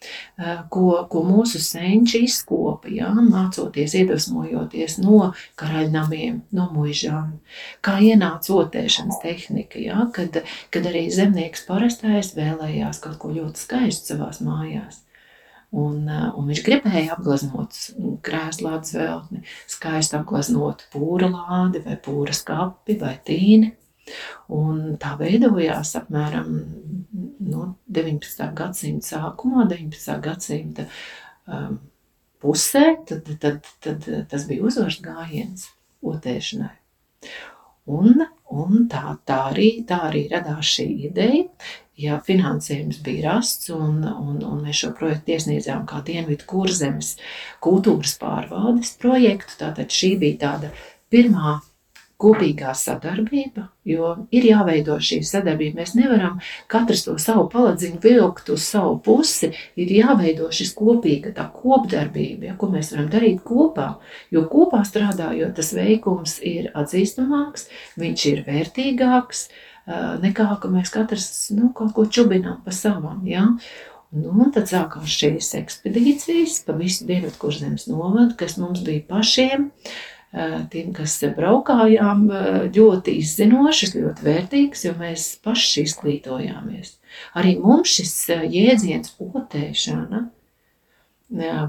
eh, 0.02 0.60
ko, 0.74 0.86
ko 1.08 1.22
mūsu 1.24 1.62
senči 1.62 2.24
izkopa, 2.26 2.90
ja, 2.92 3.12
mācoties, 3.14 3.94
iedvesmojoties 4.02 4.98
no 5.00 5.30
karaļnamiem, 5.60 6.42
no 6.52 6.68
muižām, 6.74 7.38
kā 7.80 7.98
ienāca 8.04 8.58
otēšanas 8.58 9.22
tehnika, 9.22 9.80
ja, 9.80 10.08
kad, 10.12 10.42
kad 10.74 10.90
arī 10.90 11.06
zemnieks 11.14 11.64
parastais 11.70 12.34
vēlējās 12.36 13.00
kaut 13.06 13.16
ko 13.22 13.32
ļoti 13.32 13.64
skaistu 13.64 14.12
savās 14.12 14.42
mājās. 14.44 15.01
Un, 15.72 16.08
eh, 16.08 16.24
un 16.36 16.48
viņš 16.50 16.62
gribēja 16.66 17.14
apgleznot 17.14 17.78
krēslu 18.24 18.74
atveltni, 18.76 19.40
skaisti 19.70 20.18
apgleznot 20.18 20.84
pūra 20.92 21.30
lādi 21.32 21.80
vai 21.86 21.96
pūra 21.96 22.34
skapi 22.36 22.98
vai 23.00 23.14
tīni. 23.24 23.72
Un 24.52 24.98
tā 25.00 25.14
veidojās 25.16 25.94
apmēram 25.96 26.50
nu, 26.52 27.64
19. 27.88 28.50
gadsimta 28.58 29.14
sākumā, 29.14 29.64
19. 29.70 30.18
gadsimta 30.24 30.88
um, 31.46 31.78
pusē, 32.42 32.84
tad, 33.08 33.30
tad, 33.40 33.70
tad 33.80 34.08
tas 34.28 34.46
bija 34.50 34.66
uzvaras 34.66 34.98
gājiens 35.00 35.68
otēšanai. 36.02 36.74
Un, 37.92 38.26
un 38.52 38.84
tā, 38.90 39.16
tā, 39.26 39.38
arī, 39.50 39.70
tā 39.86 40.02
arī 40.10 40.26
radās 40.30 40.74
šī 40.76 40.86
ideja. 41.08 41.46
Ja 42.00 42.16
finansējums 42.24 43.02
bija 43.04 43.34
rasts 43.34 43.68
un, 43.74 44.00
un, 44.08 44.38
un 44.48 44.62
mēs 44.64 44.80
šo 44.80 44.94
projektu 44.96 45.34
iesniedzām 45.34 45.84
kā 45.88 46.00
Dienvidu 46.06 46.46
kurzemes 46.48 47.18
kultūras 47.64 48.16
pārvaldes 48.20 48.94
projektu, 49.02 49.58
tātad 49.60 49.92
šī 49.92 50.14
bija 50.22 50.40
tāda 50.46 50.72
pirmā 51.12 51.58
kopīgā 52.22 52.72
sadarbība, 52.78 53.66
jo 53.88 54.12
ir 54.34 54.46
jāveido 54.46 54.96
šī 55.02 55.20
sadarbība. 55.26 55.80
Mēs 55.80 55.94
nevaram 55.98 56.38
katrs 56.70 57.04
to 57.06 57.16
savu 57.20 57.48
paladziņu 57.52 57.98
vilkt 58.02 58.52
uz 58.54 58.66
savu 58.68 58.98
pusi, 59.04 59.50
ir 59.80 59.92
jāveido 59.96 60.50
šis 60.54 60.72
kopīga 60.78 61.34
tā 61.36 61.48
kopdarbība, 61.56 62.52
ja, 62.52 62.56
ko 62.58 62.70
mēs 62.72 62.92
varam 62.94 63.10
darīt 63.12 63.42
kopā, 63.46 63.88
jo 64.34 64.44
kopā 64.52 64.84
strādājot 64.86 65.56
tas 65.58 65.72
veikums 65.76 66.38
ir 66.46 66.70
atzīstamāks, 66.78 67.68
viņš 68.00 68.26
ir 68.32 68.44
vērtīgāks, 68.46 69.48
nekā, 70.22 70.48
ka 70.62 70.70
mēs 70.70 70.92
katrs 70.94 71.26
nu, 71.56 71.72
kaut 71.76 71.94
ko 71.96 72.06
čubinām 72.06 72.60
pa 72.64 72.74
savam, 72.74 73.24
ja. 73.28 73.48
Nu, 74.12 74.50
tad 74.52 74.68
sākās 74.68 75.08
šīs 75.08 75.54
ekspedīcijas 75.56 76.58
pa 76.66 76.76
visu 76.76 77.06
Dienvidkurzemes 77.08 77.86
novadu, 77.88 78.34
kas 78.36 78.58
mums 78.60 78.82
bija 78.84 79.06
pašiem, 79.08 79.70
uh, 79.70 79.94
tiem, 80.72 80.92
kas 80.96 81.18
braukājām, 81.36 82.26
ļoti 82.72 83.16
izzinošas, 83.20 83.94
ļoti 83.98 84.26
vērtīgas, 84.26 84.84
jo 84.86 84.94
mēs 84.98 85.26
paši 85.44 85.84
izglītojāmies. 85.86 86.96
Arī 87.36 87.58
mums 87.60 87.92
šis 87.98 88.14
jēdziens 88.48 89.12
otēšana 89.20 90.24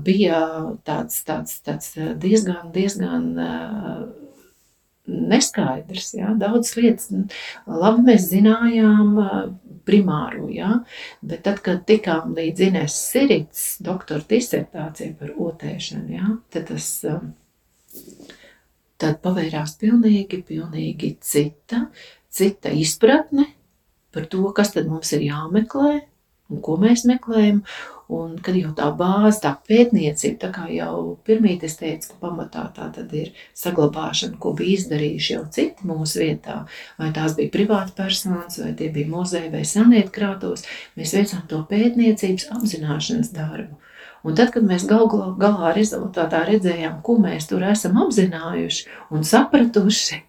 bija 0.04 0.40
tāds, 0.88 1.20
tāds, 1.28 1.60
tāds 1.64 1.94
diezgan, 2.20 2.72
diezgan 2.76 3.30
neskaidrs. 5.08 6.14
Ja? 6.18 6.34
Daudz 6.40 6.76
lietas, 6.78 7.10
labi 7.68 8.06
mēs 8.08 8.30
zinājām 8.32 9.18
primāro, 9.88 10.48
ja? 10.54 10.80
bet 11.22 11.44
tad, 11.48 11.60
kad 11.66 11.84
tikām 11.90 12.36
līdz 12.38 12.68
Ines 12.70 12.96
Sirits 13.12 13.66
doktora 13.84 14.24
disertācija 14.30 15.18
par 15.20 15.36
otēšanu, 15.50 16.08
ja? 16.16 16.38
tad 16.54 16.72
tas 16.72 16.90
tad 19.04 19.20
pavērās 19.24 19.76
pilnīgi, 19.82 20.40
pilnīgi 20.48 21.18
cita, 21.24 21.88
cita 22.32 22.72
izpratne 22.72 23.50
par 24.14 24.28
to, 24.32 24.46
kas 24.56 24.74
tad 24.76 24.88
mums 24.88 25.12
ir 25.16 25.26
jāmeklē 25.28 25.94
un 26.54 26.62
ko 26.64 26.78
mēs 26.82 27.06
meklējam. 27.10 27.64
Un 28.14 28.34
kad 28.44 28.58
jau 28.58 28.72
tā 28.78 28.90
bāze, 28.98 29.40
tā 29.44 29.54
pētniecība, 29.68 30.38
tā 30.42 30.50
kā 30.54 30.68
jau 30.74 31.16
pirmīt 31.28 31.64
es 31.68 31.78
teicu, 31.80 32.12
ka 32.12 32.28
pamatā 32.28 32.66
tā 32.76 32.90
tad 32.94 33.14
ir 33.18 33.32
saglabāšana, 33.58 34.38
ko 34.42 34.52
bija 34.58 34.78
izdarījuši 34.78 35.34
jau 35.34 35.44
citi 35.56 35.88
mūsu 35.90 36.22
vietā, 36.22 36.58
vai 37.00 37.10
tās 37.16 37.38
bija 37.40 37.54
privāti 37.54 37.96
personas, 37.98 38.60
vai 38.62 38.74
tie 38.78 38.92
bija 38.94 39.10
muzeji 39.10 39.54
vai 39.54 39.64
saniet 39.68 40.12
krātos, 40.14 40.68
mēs 41.00 41.16
veicām 41.18 41.48
to 41.50 41.64
pētniecības 41.70 42.50
apzināšanas 42.58 43.34
darbu. 43.34 43.80
Un 44.24 44.38
tad, 44.40 44.54
kad 44.56 44.64
mēs 44.64 44.86
gal, 44.88 45.10
galā 45.40 45.74
rezultātā 45.76 46.46
redzējām, 46.48 47.02
ko 47.04 47.18
mēs 47.24 47.50
tur 47.50 47.66
esam 47.68 47.98
apzinājuši 48.06 48.86
un 49.12 49.26
sapratuši, 49.28 50.22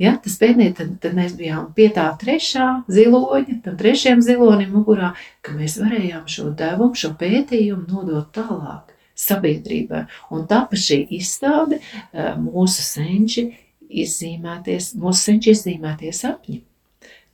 ja, 0.00 0.14
tas 0.22 0.36
pētnieki, 0.40 0.76
tad, 0.78 0.94
tad 1.02 1.16
mēs 1.18 1.36
bijām 1.38 1.70
pie 1.76 1.90
tā 1.94 2.06
trešā 2.20 2.68
ziloņa, 2.90 3.60
tam 3.66 3.76
trešajam 3.80 4.24
zilonim 4.24 4.72
mugurā, 4.74 5.12
ka 5.44 5.54
mēs 5.56 5.78
varējām 5.82 6.26
šo 6.30 6.50
devumu, 6.56 6.96
šo 6.98 7.12
pētījumu 7.20 7.86
nodot 7.90 8.32
tālāk 8.36 8.94
sabiedrībai. 9.20 10.06
Un 10.32 10.46
tāpēc 10.50 10.86
šī 10.86 11.00
izstāde 11.20 11.80
eh, 11.80 12.34
mūsu 12.40 12.84
senči 12.84 13.50
izzīmēties, 13.90 14.94
mūsu 15.00 15.30
senči 15.30 15.54
izzīmēties 15.54 16.22
sapņi. 16.24 16.62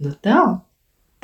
Nu 0.02 0.12
tā, 0.22 0.40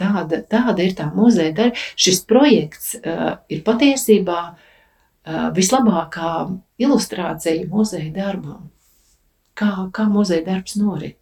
Tāda, 0.03 0.41
tāda 0.49 0.83
ir 0.83 0.95
tā 0.97 1.07
muzeja 1.13 1.53
daļa. 1.57 1.81
Šis 2.01 2.23
projekts 2.27 2.95
uh, 2.97 3.37
ir 3.53 3.61
patiesībā 3.67 4.39
uh, 4.49 5.49
vislabākā 5.55 6.31
ilustrācija 6.81 7.69
muzeja 7.71 8.09
darbam. 8.17 8.71
Kā, 9.59 9.91
kā 9.93 10.09
muzeja 10.09 10.47
darbs 10.49 10.79
norit? 10.81 11.22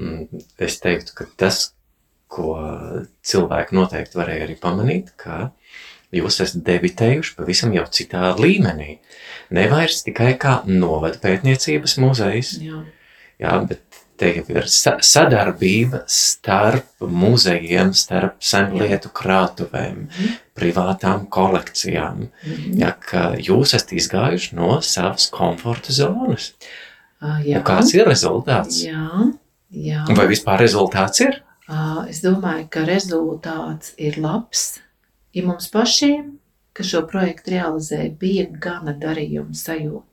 Mm, 0.00 0.42
es 0.62 0.78
teiktu, 0.82 1.16
ka 1.18 1.28
tas, 1.40 1.72
ko 2.32 2.54
cilvēki 3.28 3.76
noteikti 3.76 4.16
varēja 4.16 4.46
arī 4.46 4.56
pamanīt, 4.60 5.12
ka 5.20 5.50
jūs 6.16 6.40
esat 6.44 6.64
debitējuši 6.64 7.36
pavisam 7.36 7.74
jau 7.76 7.84
citā 7.92 8.32
līmenī. 8.38 8.96
Nevairs 9.52 10.00
tikai 10.06 10.32
kā 10.40 10.62
novada 10.68 11.20
pētniecības 11.20 11.98
muzejs, 12.00 12.56
Jā. 12.64 12.80
Jā, 13.42 13.56
bet 13.66 14.02
te 14.20 14.28
jau 14.36 14.44
ir 14.52 14.68
sadarbība 14.70 16.04
starp 16.10 17.02
muzejiem, 17.02 17.90
starp 17.96 18.38
senlietu 18.44 19.10
krātuvēm, 19.14 20.04
mm. 20.06 20.36
privātām 20.58 21.26
kolekcijām. 21.32 22.28
Mm. 22.28 22.76
Ja, 22.78 22.92
ka 22.94 23.32
jūs 23.42 23.74
esat 23.78 23.94
izgājuši 23.98 24.54
no 24.58 24.76
savas 24.86 25.26
komforta 25.32 25.94
zonas. 25.96 26.52
Uh, 27.22 27.40
jā. 27.46 27.58
Un 27.58 27.66
kāds 27.66 27.94
ir 27.96 28.06
rezultāts? 28.06 28.82
Jā, 28.86 29.32
jā. 29.72 30.04
Vai 30.12 30.28
vispār 30.30 30.62
rezultāts 30.62 31.24
ir? 31.24 31.40
Es 32.10 32.20
domāju, 32.24 32.66
ka 32.72 32.84
rezultāts 32.86 33.94
ir 33.96 34.18
labs. 34.20 34.80
Ja 35.32 35.46
mums 35.46 35.70
pašiem, 35.72 36.34
kas 36.76 36.90
šo 36.92 37.04
projektu 37.08 37.54
realizēja, 37.54 38.10
bija 38.20 38.48
gana 38.52 38.92
darījuma 38.98 39.56
sajūta. 39.56 40.08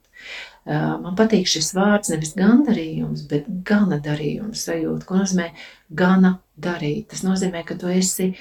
Man 0.70 1.16
patīk 1.18 1.48
šis 1.50 1.72
vārds, 1.74 2.12
nevis 2.14 2.36
gandarījums, 2.38 3.24
bet 3.28 3.48
gana 3.66 3.98
darījums 4.04 4.64
sajūta. 4.68 5.08
Ko 5.08 5.18
nozīmē 5.18 5.50
gana 5.98 6.36
darīt? 6.62 7.10
Tas 7.12 7.24
nozīmē, 7.26 7.64
ka 7.68 7.78
tu 7.80 7.90
esi 7.92 8.34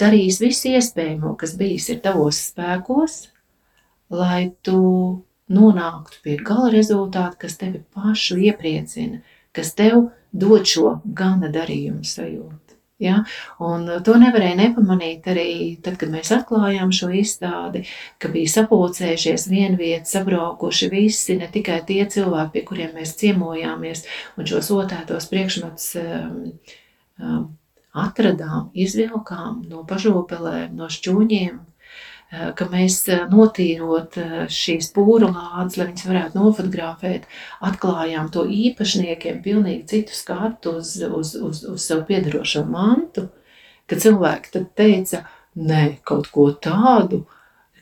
darījis 0.00 0.40
visu 0.40 0.72
iespējamo, 0.78 1.34
kas 1.38 1.54
bijis 1.58 1.90
ir 1.92 2.00
tavos 2.04 2.40
spēkos, 2.50 3.18
lai 4.14 4.54
tu 4.66 4.80
nonāktu 5.52 6.22
pie 6.24 6.38
gala 6.42 6.72
rezultāta, 6.74 7.36
kas 7.44 7.58
tevi 7.60 7.82
pašu 7.94 8.38
iepriecina, 8.48 9.20
kas 9.54 9.74
tev 9.78 10.08
dod 10.36 10.68
šo 10.68 10.98
gana 11.04 11.50
darījumu 11.52 12.04
sajūtu. 12.06 12.66
Ja? 13.02 13.18
Un 13.60 13.84
to 14.04 14.14
nevarēja 14.20 14.56
nepamanīt 14.56 15.26
arī 15.28 15.50
tad, 15.84 15.98
kad 16.00 16.12
mēs 16.12 16.30
atklājām 16.32 16.94
šo 16.96 17.10
izstādi, 17.20 17.84
ka 18.22 18.30
bija 18.32 18.52
sapulcējušies 18.54 19.46
vienviet, 19.52 20.08
sabraukuši 20.08 20.88
visi, 20.92 21.36
ne 21.40 21.50
tikai 21.52 21.82
tie 21.88 22.00
cilvēki, 22.08 22.54
pie 22.54 22.64
kuriem 22.70 22.96
mēs 22.96 23.12
ciemojāmies 23.20 24.06
un 24.40 24.48
šos 24.48 24.72
otētos 24.78 25.28
priekšmetus 25.32 25.90
um, 26.00 26.40
um, 27.20 27.46
atradām, 27.96 28.70
izvilkām 28.76 29.60
no 29.68 29.84
pažopelēm, 29.88 30.72
no 30.76 30.88
šķūņiem, 30.92 31.60
ka 32.30 32.66
mēs 32.70 32.98
eh, 33.12 33.22
notīrot 33.30 34.18
eh, 34.18 34.34
šīs 34.50 34.90
pūru 34.96 35.28
lādes, 35.30 35.76
lai 35.78 35.88
viņas 35.90 36.08
varētu 36.08 36.40
nofotografēt, 36.40 37.28
atklājām 37.64 38.30
to 38.34 38.42
īpašniekiem 38.50 39.40
pilnīgi 39.44 39.86
citu 39.92 40.16
skatu 40.16 40.76
uz, 40.80 40.96
uz, 41.06 41.36
uz, 41.38 41.62
uz 41.70 41.86
sev 41.86 42.02
piedarošo 42.08 42.64
mantu, 42.66 43.28
ka 43.86 43.98
cilvēki 44.02 44.54
tad 44.56 44.68
teica, 44.78 45.22
nē, 45.54 45.98
kaut 46.06 46.30
ko 46.34 46.50
tādu, 46.50 47.22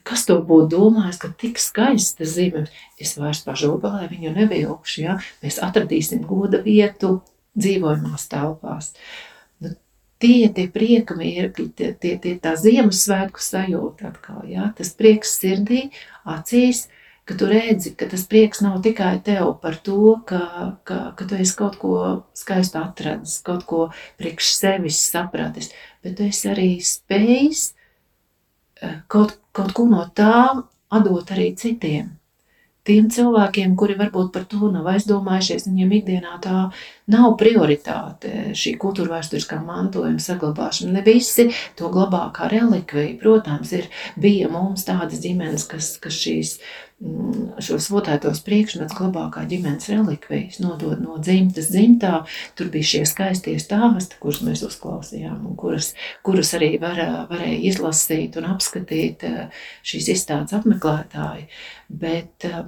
kas 0.04 0.26
to 0.28 0.36
būtu 0.44 0.74
domājis, 0.76 1.22
ka 1.22 1.32
tik 1.40 1.60
skaista 1.62 2.28
zime, 2.28 2.66
es 3.00 3.16
vairs 3.16 3.40
pažobelē 3.46 4.10
viņu 4.12 4.34
nevilkšu, 4.36 4.98
ja? 5.06 5.16
mēs 5.42 5.56
atradīsim 5.64 6.26
goda 6.28 6.60
vietu 6.60 7.22
dzīvojumās 7.56 8.28
telpās. 8.28 8.92
Tie 10.22 10.48
tie 10.54 10.66
prieka 10.72 11.16
mirkļi, 11.18 11.68
tie, 11.76 11.92
tie, 12.00 12.14
tie 12.22 12.34
tā 12.40 12.54
Ziemassvētku 12.56 13.42
sajūta 13.42 14.12
atkal, 14.12 14.44
ja? 14.48 14.70
tas 14.78 14.92
prieks 14.96 15.34
sirdī, 15.40 15.88
acīs, 16.24 16.86
ka 17.24 17.36
tu 17.40 17.48
redzi, 17.48 17.94
ka 17.98 18.08
tas 18.08 18.26
prieks 18.28 18.60
nav 18.64 18.80
tikai 18.84 19.16
tev 19.24 19.54
par 19.62 19.78
to, 19.84 20.16
ka, 20.28 20.42
ka, 20.84 20.98
ka 21.18 21.28
tu 21.28 21.38
esi 21.40 21.56
kaut 21.58 21.78
ko 21.80 21.94
skaistu 22.36 22.80
atradis, 22.82 23.38
kaut 23.44 23.64
ko 23.68 23.86
priekš 24.20 24.52
sevis 24.58 25.00
sapratis, 25.10 25.72
bet 26.04 26.18
tu 26.18 26.28
esi 26.28 26.50
arī 26.52 26.68
spējis 26.84 27.64
eh, 28.82 29.00
kaut, 29.08 29.38
kaut 29.56 29.72
ko 29.76 29.88
no 29.88 30.04
tā 30.14 30.34
atdot 30.94 31.32
arī 31.34 31.54
citiem. 31.58 32.12
Tiem 32.84 33.06
cilvēkiem, 33.08 33.72
kuri 33.80 33.94
varbūt 33.96 34.28
par 34.34 34.42
to 34.44 34.68
nav 34.68 34.90
aizdomājušies, 34.92 35.64
viņiem 35.70 35.92
ikdienā 36.02 36.34
tā 36.44 36.66
nav 37.10 37.34
prioritāte 37.40 38.54
šī 38.56 38.74
kultūra 38.80 39.18
vēsturiskā 39.18 39.58
mantojuma 39.64 40.22
saglabāšana. 40.22 40.96
Ne 40.98 41.04
visi 41.06 41.50
to 41.78 41.90
glabā 41.92 42.26
kā 42.36 42.48
relikviju. 42.52 43.18
Protams, 43.20 43.74
ir, 43.76 43.90
bija 44.20 44.50
mums 44.52 44.86
tādas 44.88 45.22
ģimenes, 45.24 45.68
kas, 45.70 45.94
kas 46.02 46.16
šīs 46.24 46.58
Mm, 47.02 47.58
šos 47.60 47.88
votētos 47.90 48.38
priekšmetus 48.46 48.94
glabā 48.96 49.24
kā 49.34 49.42
ģimenes 49.50 49.88
relikvijas, 49.90 50.60
nodod 50.62 51.02
no 51.02 51.18
dzimtas 51.18 51.72
dzimtā. 51.74 52.20
Tur 52.56 52.70
bija 52.72 52.86
šie 52.92 53.02
skaistie 53.10 53.56
stāsti, 53.60 54.16
kurus 54.22 54.40
mēs 54.46 54.62
uzklausījām, 54.64 55.42
un 55.50 55.58
kurus, 55.58 55.90
kurus 56.24 56.54
arī 56.56 56.70
var, 56.80 57.00
varēja 57.32 57.58
izlasīt 57.72 58.38
un 58.40 58.46
apskatīt 58.54 59.26
eh, 59.26 59.64
šīs 59.84 60.12
izstādes 60.14 60.54
apmeklētāji. 60.56 61.48
Bet 61.90 62.46
eh, 62.48 62.62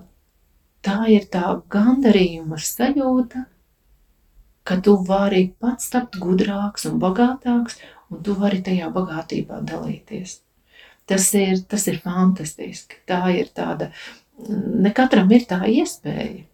tā 0.85 0.99
ir 1.15 1.31
tā 1.33 1.55
gandarījuma 1.73 2.59
sajūta, 2.61 3.47
ka 4.67 4.81
tu 4.83 4.97
vari 5.09 5.47
pats 5.61 5.93
tapt 5.93 6.19
gudrāks 6.23 6.89
un 6.91 6.99
bagātāks, 7.03 7.79
un 8.11 8.23
tu 8.27 8.35
vari 8.41 8.63
tajā 8.67 8.91
bagātībā 8.95 9.63
dalīties. 9.67 10.41
Tas 11.07 11.29
ir, 11.39 11.61
tas 11.71 11.87
ir 11.87 12.01
fantastiski. 12.03 12.99
Tā 13.07 13.23
ir 13.37 13.51
tāda 13.55 13.93
ne 14.49 14.93
katram 14.95 15.31
ir 15.33 15.47
tā 15.49 15.63
iespēja 15.71 16.45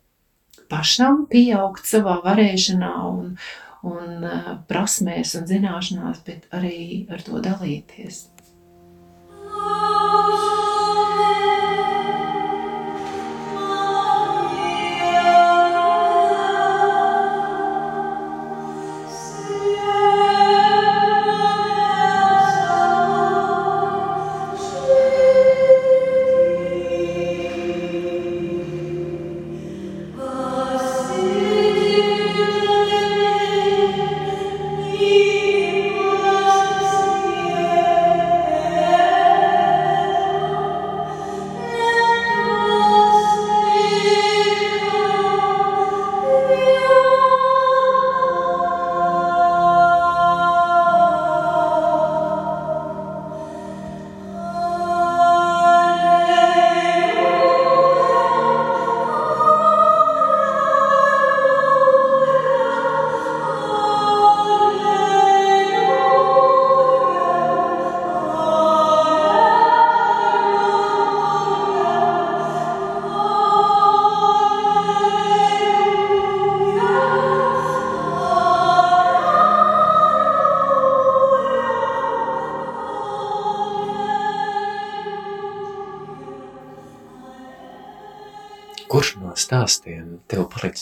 pašam 0.72 1.26
pieaugt 1.32 1.88
savā 1.88 2.18
varēšanā 2.24 2.92
un, 3.08 3.34
un 3.88 4.28
eh, 4.28 4.52
prasmēs 4.68 5.34
un 5.40 5.48
zināšanās, 5.50 6.22
bet 6.28 6.48
arī 6.56 7.06
ar 7.12 7.24
to 7.26 7.42
dalīties. 7.44 8.26
stāstiem 9.42 10.01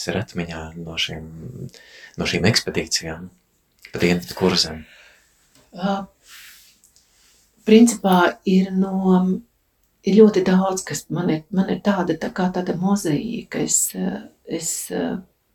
palicis 0.01 0.07
ar 0.09 0.21
atmiņā 0.23 0.61
no 0.83 0.97
šīm, 0.97 1.69
no 2.17 2.25
šīm 2.25 2.45
ekspedīcijām 2.49 3.29
pa 3.91 3.99
dienvidu 3.99 4.35
kurzem? 4.35 4.85
Uh, 5.71 6.05
principā 7.65 8.37
ir 8.45 8.71
no, 8.71 9.41
ir 10.03 10.17
ļoti 10.17 10.43
daudz, 10.43 10.83
kas 10.83 11.09
man 11.09 11.29
ir, 11.29 11.43
man 11.51 11.69
ir 11.69 11.81
tāda, 11.81 12.17
tā 12.17 12.31
kā 12.31 12.51
tāda 12.51 12.75
mozaīka. 12.75 13.61
Es, 13.61 13.93
es 14.45 14.91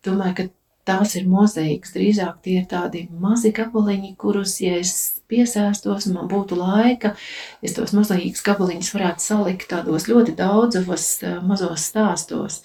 domāju, 0.05 0.34
ka 0.36 0.49
tās 0.87 1.16
ir 1.18 1.26
mozaīkas, 1.30 1.93
drīzāk 1.97 2.41
tie 2.45 2.61
ir 2.61 2.66
tādi 2.70 3.07
mazi 3.11 3.53
gabaliņi, 3.55 4.14
kurus, 4.20 4.57
ja 4.62 4.78
es 4.80 5.16
piesēstos 5.30 6.07
un 6.09 6.18
man 6.20 6.28
būtu 6.30 6.59
laika, 6.59 7.14
es 7.64 7.74
tos 7.76 7.95
mozaīkas 7.97 8.45
gabaliņus 8.47 8.93
varētu 8.95 9.24
salikt 9.24 9.68
tādos 9.72 10.07
ļoti 10.11 10.37
daudzos 10.39 11.09
mazos 11.47 11.89
stāstos. 11.91 12.61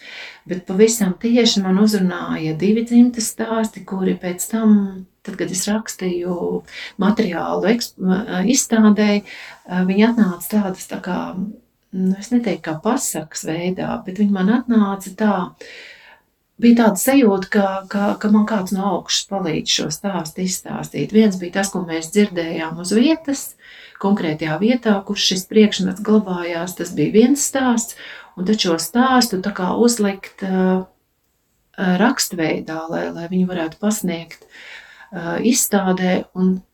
Bet 0.49 0.67
pavisam 0.67 1.15
tieši 1.21 1.63
man 1.65 1.79
uzrunāja 1.81 2.53
divi 2.57 2.85
dzimtas 2.85 3.31
stāsti, 3.33 3.85
kuri 3.87 4.15
pēc 4.21 4.45
tam, 4.53 4.75
tad, 5.25 5.37
kad 5.39 5.53
es 5.53 5.65
rakstīju 5.69 6.35
materiālu 7.01 7.75
izstādēji, 8.53 9.25
viņi 9.89 10.07
atnāca 10.09 10.53
tādas 10.55 10.89
tā 10.91 11.01
kā, 11.03 11.17
nu, 11.37 12.11
es 12.19 12.29
neteiktu 12.33 12.67
kā 12.69 12.77
pasakas 12.83 13.45
veidā, 13.49 13.95
bet 14.05 14.21
viņi 14.21 14.37
man 14.37 14.53
atnāca 14.59 15.15
tā, 15.17 15.33
bija 16.61 16.83
tāda 16.83 16.99
sajūta, 17.01 17.49
ka, 17.51 17.65
ka, 17.91 18.07
ka 18.21 18.31
man 18.33 18.45
kāds 18.49 18.73
no 18.75 18.85
augšas 18.97 19.27
palīdz 19.31 19.75
šo 19.77 19.87
stāstu 19.93 20.43
izstāstīt. 20.45 21.13
Viens 21.15 21.37
bija 21.41 21.59
tas, 21.59 21.71
ko 21.73 21.83
mēs 21.87 22.11
dzirdējām 22.13 22.81
uz 22.81 22.93
vietas, 22.97 23.45
konkrētajā 24.01 24.57
vietā, 24.61 24.95
kur 25.05 25.19
šis 25.19 25.45
priekšmets 25.49 26.03
glabājās. 26.05 26.75
Tas 26.77 26.93
bija 26.97 27.15
viens 27.15 27.45
stāsts, 27.51 27.97
un 28.37 28.49
tad 28.49 28.61
šo 28.61 28.77
stāstu 28.81 29.41
tā 29.45 29.53
kā 29.57 29.71
uzlikt 29.77 30.43
uh, 30.47 30.83
rakstveidā, 31.77 32.83
lai, 32.91 33.05
lai 33.15 33.29
viņi 33.31 33.47
varētu 33.49 33.81
pasniegt 33.81 34.45
uh, 34.45 35.37
izstādē. 35.39 36.23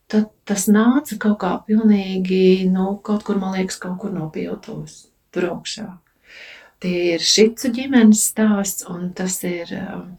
Tad 0.08 0.30
tas 0.48 0.70
nāca 0.72 1.18
kaut 1.20 1.40
kā 1.42 1.52
pilnīgi, 1.68 2.64
nu, 2.72 2.94
kaut 3.04 3.26
kur, 3.28 3.40
man 3.42 3.58
liekas, 3.58 3.76
kaut 3.84 3.98
kur 4.00 4.14
no 4.16 4.30
piltos 4.32 5.10
tur 5.36 5.50
augšā. 5.52 5.90
Tie 6.84 7.16
ir 7.16 7.24
šicu 7.26 7.72
ģimenes 7.74 8.22
stāsts, 8.32 8.86
un 8.92 9.10
tas 9.18 9.40
ir 9.48 9.72
um, 9.80 10.12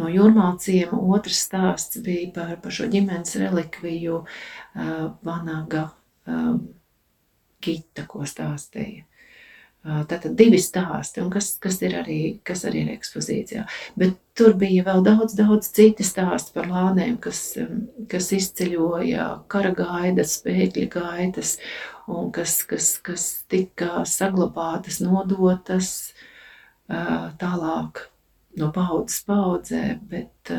no 0.00 0.08
jūrmāciem. 0.08 0.94
Otrs 0.96 1.42
stāsts 1.48 2.00
bija 2.04 2.30
par, 2.36 2.54
par 2.64 2.74
šo 2.74 2.88
ģimenes 2.92 3.36
relikviju 3.42 4.22
uh, 4.22 5.04
Vanaga 5.26 5.90
um, 6.24 6.62
Gita, 7.64 8.06
ko 8.08 8.24
stāstīja. 8.28 9.07
Tātad 9.88 10.34
divi 10.36 10.58
stāsti, 10.60 11.22
un 11.22 11.30
kas, 11.32 11.52
kas, 11.62 11.78
ir 11.86 11.94
arī, 12.00 12.18
kas 12.44 12.64
arī 12.68 12.82
ir 12.84 12.90
ekspozīcijā. 12.96 13.62
Bet 13.96 14.16
tur 14.36 14.56
bija 14.58 14.84
vēl 14.84 15.04
daudz, 15.06 15.36
daudz 15.38 15.70
citi 15.72 16.04
stāsti 16.04 16.52
par 16.56 16.68
lānēm, 16.68 17.14
kas, 17.22 17.40
um, 17.62 17.86
kas 18.10 18.28
izceļoja 18.36 19.28
kara 19.48 19.70
gaidas, 19.78 20.34
spēkļa 20.40 20.88
gaitas, 20.92 21.54
un 22.10 22.28
kas, 22.34 22.58
kas, 22.68 22.90
kas 23.04 23.28
tika 23.48 24.02
saglabātas, 24.08 25.00
nodotas 25.04 25.92
tālāk 26.88 28.02
no 28.58 28.70
paudzes 28.74 29.22
paudzē. 29.28 29.84
Bet, 30.10 30.52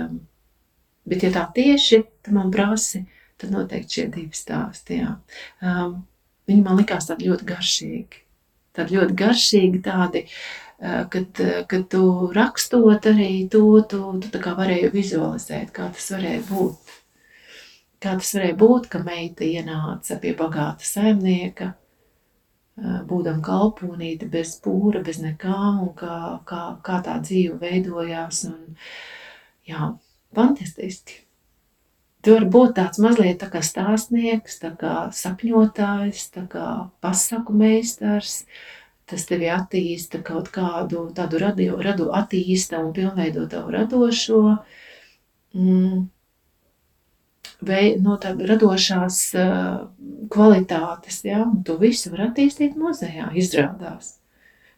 bet 1.10 1.26
ja 1.26 1.34
tā 1.36 1.46
tieši 1.56 2.04
man 2.36 2.54
prasi, 2.54 3.04
tad 3.40 3.54
noteikti 3.56 4.00
šie 4.00 4.08
divi 4.14 4.38
stāsti. 4.38 5.02
Jā. 5.02 5.14
Viņi 6.50 6.66
man 6.66 6.82
likās 6.82 7.10
tādi 7.10 7.30
ļoti 7.30 7.48
garšīgi. 7.50 8.26
Tādi 8.80 8.98
ļoti 8.98 9.18
garšīgi, 9.20 9.82
tādi, 9.86 10.24
kad, 11.14 11.44
kad 11.70 11.84
tu 11.92 12.04
rakstot 12.36 13.10
arī 13.12 13.34
to, 13.52 13.66
tu, 13.92 14.02
tu 14.24 14.32
tā 14.32 14.42
kā 14.44 14.56
varēji 14.58 14.94
vizualizēt, 14.96 15.74
kā 15.76 15.92
tas 15.96 16.10
varēja 16.16 16.46
būt. 16.48 16.96
Kā 18.00 18.16
tas 18.16 18.32
varēja 18.38 18.56
būt, 18.60 18.88
ka 18.94 19.04
meita 19.04 19.44
ienāca 19.44 20.18
pie 20.24 20.32
bagāta 20.40 20.88
saimnieka, 20.88 21.74
būdama 22.80 23.44
kalponīte, 23.44 24.28
bez 24.32 24.56
pūra, 24.64 25.02
bez 25.04 25.20
nekā, 25.24 25.58
un 25.84 25.94
kā, 26.00 26.18
kā, 26.48 26.62
kā 26.86 27.00
tā 27.06 27.18
dzīve 27.24 27.60
veidojās. 27.60 28.46
Un, 28.50 28.78
jā, 29.68 29.92
fantastiski. 30.36 31.26
Tu 32.24 32.36
vari 32.36 32.50
būt 32.52 32.76
tāds 32.76 33.00
mazliet 33.00 33.40
tā 33.40 33.48
kā 33.52 33.62
stāstnieks, 33.64 34.60
tā 34.60 34.74
kā 34.80 34.96
sapņotājs, 35.16 36.26
tā 36.36 36.44
kā 36.52 36.68
pasaku 37.04 37.56
meistars. 37.56 38.44
Tas 39.10 39.24
tevi 39.26 39.48
attīsta 39.50 40.20
kaut 40.22 40.52
kādu 40.54 41.08
tādu 41.18 41.40
radu, 41.42 41.70
radu 41.82 42.12
attīsta 42.14 42.84
un 42.84 42.92
pilnveido 42.94 43.48
tavu 43.50 43.74
radošo. 43.74 44.44
Mm 45.58 46.08
vei, 47.66 47.96
no 48.02 48.18
tādas 48.22 48.50
radošās 48.50 49.20
uh, 49.38 49.82
kvalitātes. 50.32 51.22
Ja? 51.28 51.44
Un 51.46 51.64
to 51.68 51.78
visu 51.82 52.14
var 52.14 52.30
attīstīt 52.30 52.78
muzejā, 52.80 53.32
izrādās. 53.40 54.19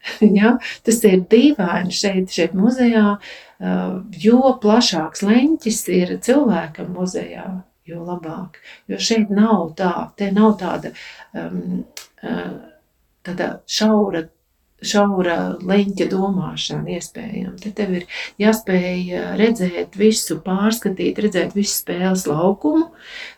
ja? 0.39 0.55
Tas 0.85 1.01
ir 1.07 1.23
dīvaini 1.31 1.95
šeit, 1.95 2.33
šeit 2.33 2.57
muzejā, 2.57 3.05
uh, 3.17 3.95
jo 4.25 4.55
plašāks 4.63 5.25
leņķis 5.27 5.81
ir 5.97 6.17
cilvēkam 6.25 6.91
muzejā, 6.97 7.47
jo 7.89 8.03
labāk. 8.07 8.61
Jo 8.91 8.99
šeit 9.01 9.31
nav 9.33 9.71
tā, 9.79 9.93
te 10.17 10.31
nav 10.35 10.57
tāda, 10.61 10.93
um, 11.37 11.81
uh, 12.23 12.53
tāda 13.25 13.55
šaura 13.69 14.27
šaura 14.81 15.35
leņķa 15.61 16.07
domāšana 16.09 16.95
iespējama. 16.97 17.53
Te 17.61 17.71
tev 17.77 17.93
ir 17.99 18.07
jāspēj 18.41 19.35
redzēt 19.39 19.97
visu, 19.99 20.39
pārskatīt, 20.41 21.21
redzēt 21.21 21.53
visu 21.57 21.75
spēles 21.83 22.25
laukumu, 22.29 22.87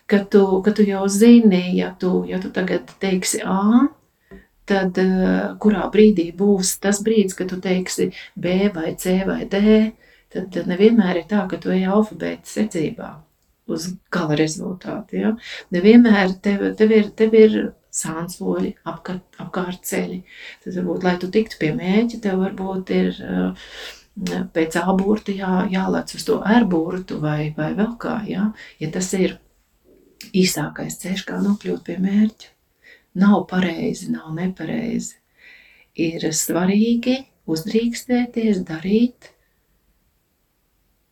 ka 0.07 0.23
tu, 0.23 0.45
ka 0.63 0.71
tu 0.75 0.85
jau 0.87 1.03
zini, 1.11 1.65
ja 1.77 1.91
tu, 1.99 2.21
ja 2.29 2.39
tu 2.39 2.51
tagad 2.55 2.95
teiksi 3.03 3.43
A, 3.43 3.89
tad 4.69 4.97
kurā 5.63 5.89
brīdī 5.93 6.29
būs 6.37 6.77
tas 6.83 7.01
brīdis, 7.03 7.35
kad 7.39 7.51
tu 7.51 7.59
teiksi 7.63 8.11
B 8.39 8.71
vai 8.75 8.95
C 8.99 9.19
vai 9.27 9.43
D, 9.49 9.91
tad 10.33 10.57
nevienmēr 10.69 11.21
ir 11.21 11.29
tā, 11.29 11.45
ka 11.49 11.59
tu 11.61 11.73
ej 11.73 11.85
alfabēta 11.91 12.49
secībā 12.49 13.13
uz 13.71 13.87
gala 14.11 14.37
rezultātu. 14.39 15.19
Ja? 15.21 15.33
Nevienmēr 15.73 16.37
tev, 16.43 16.65
tev, 16.79 16.93
ir, 16.95 17.09
tev 17.17 17.35
ir 17.37 17.57
sānsoļi, 17.93 18.73
apkārt, 18.89 19.23
apkārt 19.41 19.83
ceļi. 19.87 20.23
Tad 20.63 20.79
varbūt, 20.79 21.05
lai 21.05 21.17
tu 21.21 21.29
tiktu 21.33 21.59
pie 21.61 21.73
mēķa, 21.77 22.19
tev 22.23 22.41
varbūt 22.41 22.93
ir 22.95 23.11
uh, 23.21 23.69
pēc 24.55 24.79
āburta 24.81 25.35
jā, 25.35 25.53
jālec 25.71 26.15
uz 26.17 26.25
to 26.27 26.39
ērburtu 26.55 27.19
vai, 27.21 27.53
vai 27.57 27.73
vēl 27.77 27.93
kā, 28.01 28.19
jā. 28.29 28.49
Ja 28.81 28.91
tas 28.93 29.11
ir 29.17 29.37
īsākais 30.33 30.99
ceļš, 31.03 31.27
kā 31.29 31.39
nokļūt 31.43 31.85
pie 31.87 31.99
mērķa. 32.01 32.52
Nav 33.19 33.43
pareizi, 33.49 34.09
nav 34.13 34.31
nepareizi. 34.33 35.19
Ir 35.93 36.25
svarīgi 36.33 37.19
uzdrīkstēties, 37.45 38.63
darīt 38.65 39.29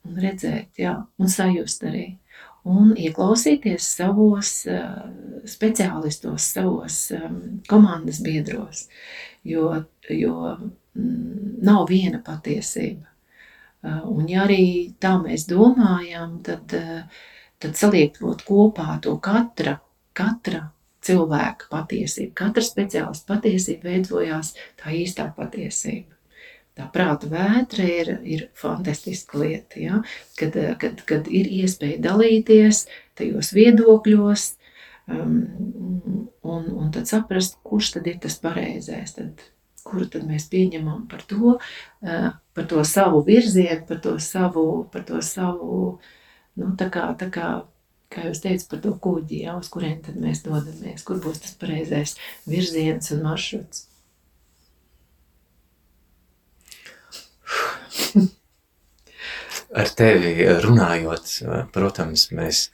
un 0.07 0.17
redzēt, 0.17 0.71
jā, 0.81 0.95
un 1.21 1.29
sajust 1.29 1.85
arī 1.85 2.07
un 2.67 2.93
ieklausīties 2.97 3.85
savos 3.97 4.51
uh, 4.69 5.05
speciālistos, 5.49 6.45
savos 6.53 6.97
um, 7.17 7.39
komandas 7.69 8.21
biedros, 8.21 8.85
jo, 9.43 9.71
jo 10.09 10.35
mm, 10.57 11.57
nav 11.65 11.87
viena 11.89 12.21
patiesība. 12.25 13.07
Uh, 13.81 14.03
un 14.13 14.29
ja 14.29 14.45
arī 14.45 14.93
tā 15.01 15.15
mēs 15.23 15.47
domājam, 15.49 16.37
tad, 16.45 16.77
uh, 16.77 17.23
tad 17.61 17.77
saliekot 17.77 18.45
kopā 18.45 18.99
to 19.01 19.17
katra, 19.23 19.79
katra 20.13 20.67
cilvēka 21.01 21.69
patiesību, 21.71 22.33
katra 22.37 22.63
speciālista 22.65 23.33
patiesība 23.33 23.89
veidojās 23.89 24.55
tā 24.79 24.93
īstā 24.95 25.31
patiesība 25.37 26.11
tā 26.77 26.87
prāta 26.93 27.29
vētra 27.31 27.85
ir, 27.85 28.11
ir 28.23 28.43
fantastiska 28.57 29.39
lieta. 29.41 29.79
Ja? 29.81 30.01
Kad, 30.39 30.57
kad, 30.81 31.03
kad 31.07 31.29
ir 31.31 31.49
iespēja 31.61 32.01
dalīties 32.03 32.85
tajos 33.19 33.51
viedokļos, 33.55 34.45
um, 35.11 35.35
un, 36.41 36.69
un 36.69 36.93
tad 36.95 37.09
saprast, 37.11 37.59
kurš 37.67 37.95
tad 37.97 38.07
ir 38.11 38.21
tas 38.23 38.39
pareizais. 38.41 39.15
Tad, 39.17 39.43
kuru 39.85 40.07
tad 40.13 40.25
mēs 40.29 40.47
pieņemam 40.51 41.05
par 41.11 41.25
to, 41.29 41.57
uh, 41.57 42.31
par 42.55 42.69
to 42.69 42.85
savu 42.87 43.23
virzienu, 43.27 43.83
par 43.89 44.01
to 44.03 44.17
savu, 44.21 44.65
par 44.93 45.05
to 45.07 45.21
savu 45.25 45.97
nu, 46.59 46.73
tā 46.79 46.87
kā, 46.93 47.09
tā 47.17 47.31
kā, 47.33 47.51
kā 48.11 48.27
jūs 48.27 48.41
teicat, 48.43 48.67
par 48.71 48.81
to 48.83 48.91
kuģi, 49.05 49.43
ja, 49.45 49.55
uz 49.59 49.69
kurien 49.71 49.99
tad 50.05 50.19
mēs 50.21 50.43
dodamies, 50.45 51.05
kur 51.07 51.21
būs 51.23 51.41
tas 51.45 51.55
pareizais 51.61 52.17
virziens 52.49 53.11
un 53.15 53.23
maršruts. 53.25 53.87
Ar 59.81 59.87
tevi 59.95 60.33
runājot, 60.65 61.25
protams, 61.71 62.27
mēs 62.35 62.65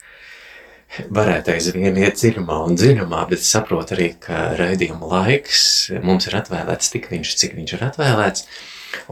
varētu 1.14 1.52
aizvien 1.54 1.98
iet 2.00 2.18
dziļumā 2.18 2.56
un 2.66 2.74
dziļumā, 2.78 3.20
bet 3.30 3.44
saprotu 3.46 3.94
arī, 3.94 4.08
ka 4.24 4.56
raidījuma 4.58 5.06
laiks 5.12 5.60
mums 6.02 6.26
ir 6.26 6.34
atvēlēts 6.40 6.90
tik 6.94 7.06
viņš, 7.12 7.34
cik 7.38 7.54
viņš 7.58 7.76
ir 7.76 7.84
atvēlēts. 7.92 8.48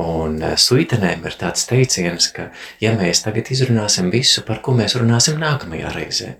Un 0.00 0.38
suitenēm 0.40 1.26
ir 1.28 1.34
tāds 1.40 1.66
teiciens, 1.68 2.30
ka 2.32 2.48
ja 2.80 2.94
mēs 2.96 3.22
tagad 3.24 3.50
izrunāsim 3.52 4.08
visu, 4.12 4.44
par 4.46 4.62
ko 4.64 4.72
mēs 4.76 4.96
runāsim 4.96 5.36
nākamajā 5.40 5.92
reizē, 5.92 6.30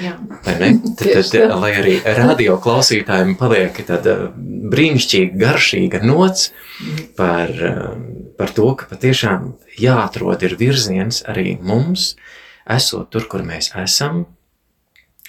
Jā. 0.00 0.14
vai 0.46 0.54
ne? 0.62 0.70
Tad, 0.98 1.28
tad, 1.32 1.52
lai 1.60 1.72
arī 1.76 1.98
radio 2.16 2.56
klausītājiem 2.64 3.36
paliek 3.40 3.76
tāda 3.88 4.16
brīnišķīga, 4.72 5.36
garšīga 5.40 6.02
nots 6.06 6.50
par 7.18 7.52
par 8.38 8.54
to, 8.54 8.68
ka 8.78 8.86
patiešām 8.92 9.50
jāatrod 9.82 10.44
ir 10.46 10.54
virziens 10.60 11.24
arī 11.28 11.56
mums, 11.58 12.12
esot 12.70 13.10
tur, 13.10 13.26
kur 13.30 13.42
mēs 13.46 13.72
esam, 13.82 14.22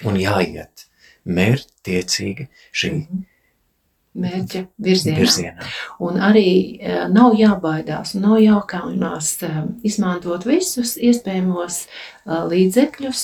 un 0.06 0.20
jāiet 0.20 0.86
mērķtiecīgi 1.26 2.48
šī 2.72 2.94
mm 2.94 3.02
-hmm 3.02 3.28
mērķa 4.22 4.64
virzienā. 4.86 5.18
virzienā. 5.20 5.68
Un 6.06 6.20
arī 6.24 6.52
uh, 6.78 7.06
nav 7.12 7.36
jābaidās, 7.40 8.16
nav 8.20 8.40
jākaunās 8.44 9.34
uh, 9.48 9.60
izmantot 9.88 10.48
visus 10.48 10.96
iespējamos 10.98 11.82
uh, 11.86 12.10
līdzekļus, 12.50 13.22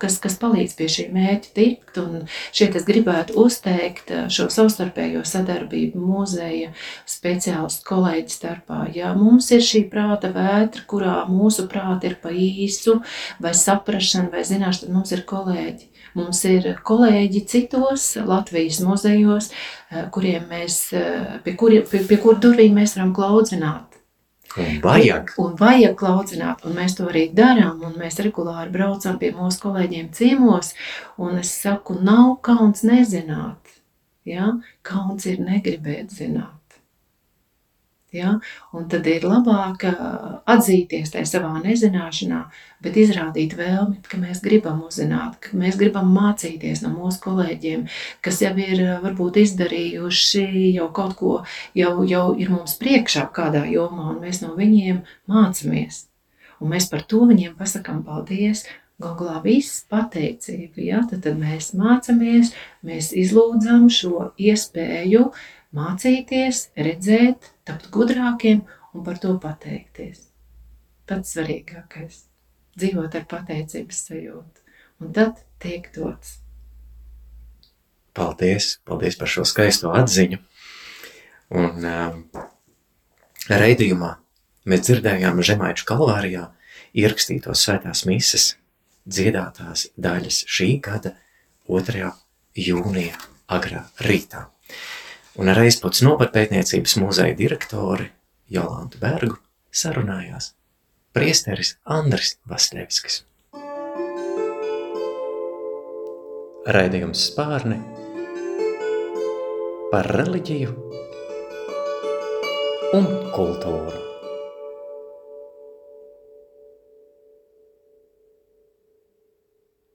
kas, 0.00 0.18
kas 0.22 0.36
palīdz 0.40 0.76
pie 0.78 0.86
šī 0.92 1.06
mērķa 1.14 1.52
tikt. 1.56 1.98
Un 2.00 2.26
šeit 2.54 2.76
es 2.78 2.86
gribētu 2.86 3.36
uzteikt 3.42 4.12
šo 4.32 4.48
savstarpējo 4.52 5.24
sadarbību 5.26 6.00
muzeja 6.00 6.72
speciālistu 7.08 7.88
kolēģi 7.88 8.36
starpā. 8.36 8.84
Ja 8.94 9.14
mums 9.18 9.50
ir 9.54 9.64
šī 9.66 9.86
prāta 9.90 10.30
vētra, 10.34 10.84
kurā 10.86 11.18
mūsu 11.30 11.66
prāti 11.70 12.12
ir 12.12 12.18
pa 12.22 12.30
īsu, 12.30 13.00
vai 13.42 13.54
saprašana, 13.56 14.30
vai 14.34 14.46
zināšana, 14.46 14.86
tad 14.86 14.94
mums 14.94 15.14
ir 15.16 15.26
kolēģi 15.26 15.95
Mums 16.16 16.40
ir 16.48 16.70
kolēģi 16.86 17.42
citos 17.50 18.06
Latvijas 18.24 18.80
muzejos, 18.84 19.50
eh, 19.90 20.06
kuriem 20.12 20.48
mēs, 20.48 20.78
eh, 20.96 21.38
pie, 21.44 21.54
kuri, 21.60 21.82
pie, 21.90 22.00
pie 22.08 22.16
kur 22.22 22.40
durvīm 22.40 22.72
mēs 22.80 22.96
varam 22.96 23.12
klaudzināt. 23.14 23.98
Un 24.56 24.80
vajag. 24.80 25.34
Un, 25.36 25.50
un 25.50 25.56
vajag 25.60 25.96
klaudzināt, 26.00 26.64
un 26.64 26.72
mēs 26.78 26.96
to 26.96 27.04
arī 27.10 27.26
darām, 27.36 27.82
un 27.84 27.98
mēs 28.00 28.16
regulāri 28.24 28.72
braucam 28.72 29.18
pie 29.20 29.34
mūsu 29.36 29.60
kolēģiem 29.66 30.08
ciemos, 30.16 30.72
un 31.18 31.36
es 31.42 31.52
saku, 31.52 31.98
nav 32.00 32.38
kauns 32.46 32.80
nezināt, 32.88 33.76
ja? 34.24 34.54
kauns 34.82 35.26
ir 35.28 35.42
negribēt 35.44 36.14
zināt. 36.16 36.55
Ja? 38.16 38.36
Un 38.76 38.86
tad 38.92 39.06
ir 39.10 39.26
labāk 39.28 39.84
atzīties 39.86 41.12
tajā 41.14 41.26
savā 41.28 41.52
nezināšanā, 41.64 42.40
bet 42.84 42.98
izrādīt 43.00 43.56
vēlmi, 43.58 44.00
ka 44.06 44.20
mēs 44.20 44.42
gribam 44.44 44.82
uzzināt, 44.86 45.38
ka 45.44 45.58
mēs 45.58 45.78
gribam 45.80 46.10
mācīties 46.16 46.82
no 46.84 46.94
mūsu 46.94 47.22
kolēģiem, 47.26 47.86
kas 48.24 48.40
jau 48.44 48.54
ir 48.60 48.82
varbūt 49.04 49.40
izdarījuši 49.44 50.46
jau 50.78 50.88
kaut 50.96 51.16
ko, 51.20 51.36
jau, 51.76 51.94
jau 52.08 52.26
ir 52.38 52.52
mums 52.52 52.78
priekšā 52.80 53.28
kādā 53.36 53.66
jomā, 53.70 54.10
un 54.14 54.20
mēs 54.24 54.42
no 54.44 54.56
viņiem 54.58 55.04
mācāmies. 55.30 56.06
Un 56.60 56.72
mēs 56.72 56.88
par 56.88 57.04
to 57.04 57.26
viņiem 57.28 57.56
pasakām 57.58 58.00
paldies, 58.06 58.64
Galvā 58.96 59.42
viss 59.44 59.82
pateicība, 59.92 60.80
ja? 60.80 61.02
tad, 61.04 61.20
tad 61.26 61.36
mēs 61.36 61.74
mācāmies, 61.76 62.54
mēs 62.80 63.10
izlūdzam 63.12 63.90
šo 63.92 64.30
iespēju 64.40 65.26
mācīties, 65.76 66.62
redzēt, 66.80 67.50
tapt 67.66 67.90
gudrākiem 67.94 68.62
un 68.94 69.04
par 69.06 69.20
to 69.22 69.34
pateikties. 69.42 70.28
Pats 71.06 71.36
svarīgākais- 71.36 72.24
dzīvot 72.78 73.14
ar 73.14 73.24
pateicības 73.30 74.02
sajūtu, 74.08 74.64
un 75.00 75.12
tad 75.12 75.42
tiek 75.62 75.88
dots. 75.94 76.38
Paldies, 78.16 78.78
paldies 78.84 79.16
par 79.16 79.28
šo 79.28 79.44
skaisto 79.44 79.92
atziņu. 79.92 80.38
Un 81.50 81.84
um, 81.84 82.22
reidījumā 83.48 84.16
mēs 84.66 84.86
dzirdējām 84.88 85.42
Žemaiču 85.42 85.84
kalvārijā 85.86 86.48
ierakstītos 86.96 87.62
svētās 87.62 88.06
mises 88.08 88.56
dziedātās 89.06 89.86
daļas 90.00 90.42
šī 90.50 90.80
gada 90.82 91.14
2. 91.68 92.10
jūnija 92.56 93.20
agrā 93.52 93.84
rītā 94.02 94.46
un 95.36 95.50
ar 95.52 95.60
aizputs 95.60 96.02
novatpētniecības 96.06 96.96
muzeja 97.02 97.36
direktori 97.36 98.08
Jolantu 98.52 99.00
Bergu 99.02 99.36
sarunājās 99.72 100.52
priesteris 101.16 101.74
Andris 101.84 102.36
Vaslevskis. 102.48 103.22
Raidījums 106.76 107.28
spārni 107.30 107.78
par 109.92 110.08
reliģiju 110.16 110.74
un 112.96 113.08
kultūru. 113.36 114.05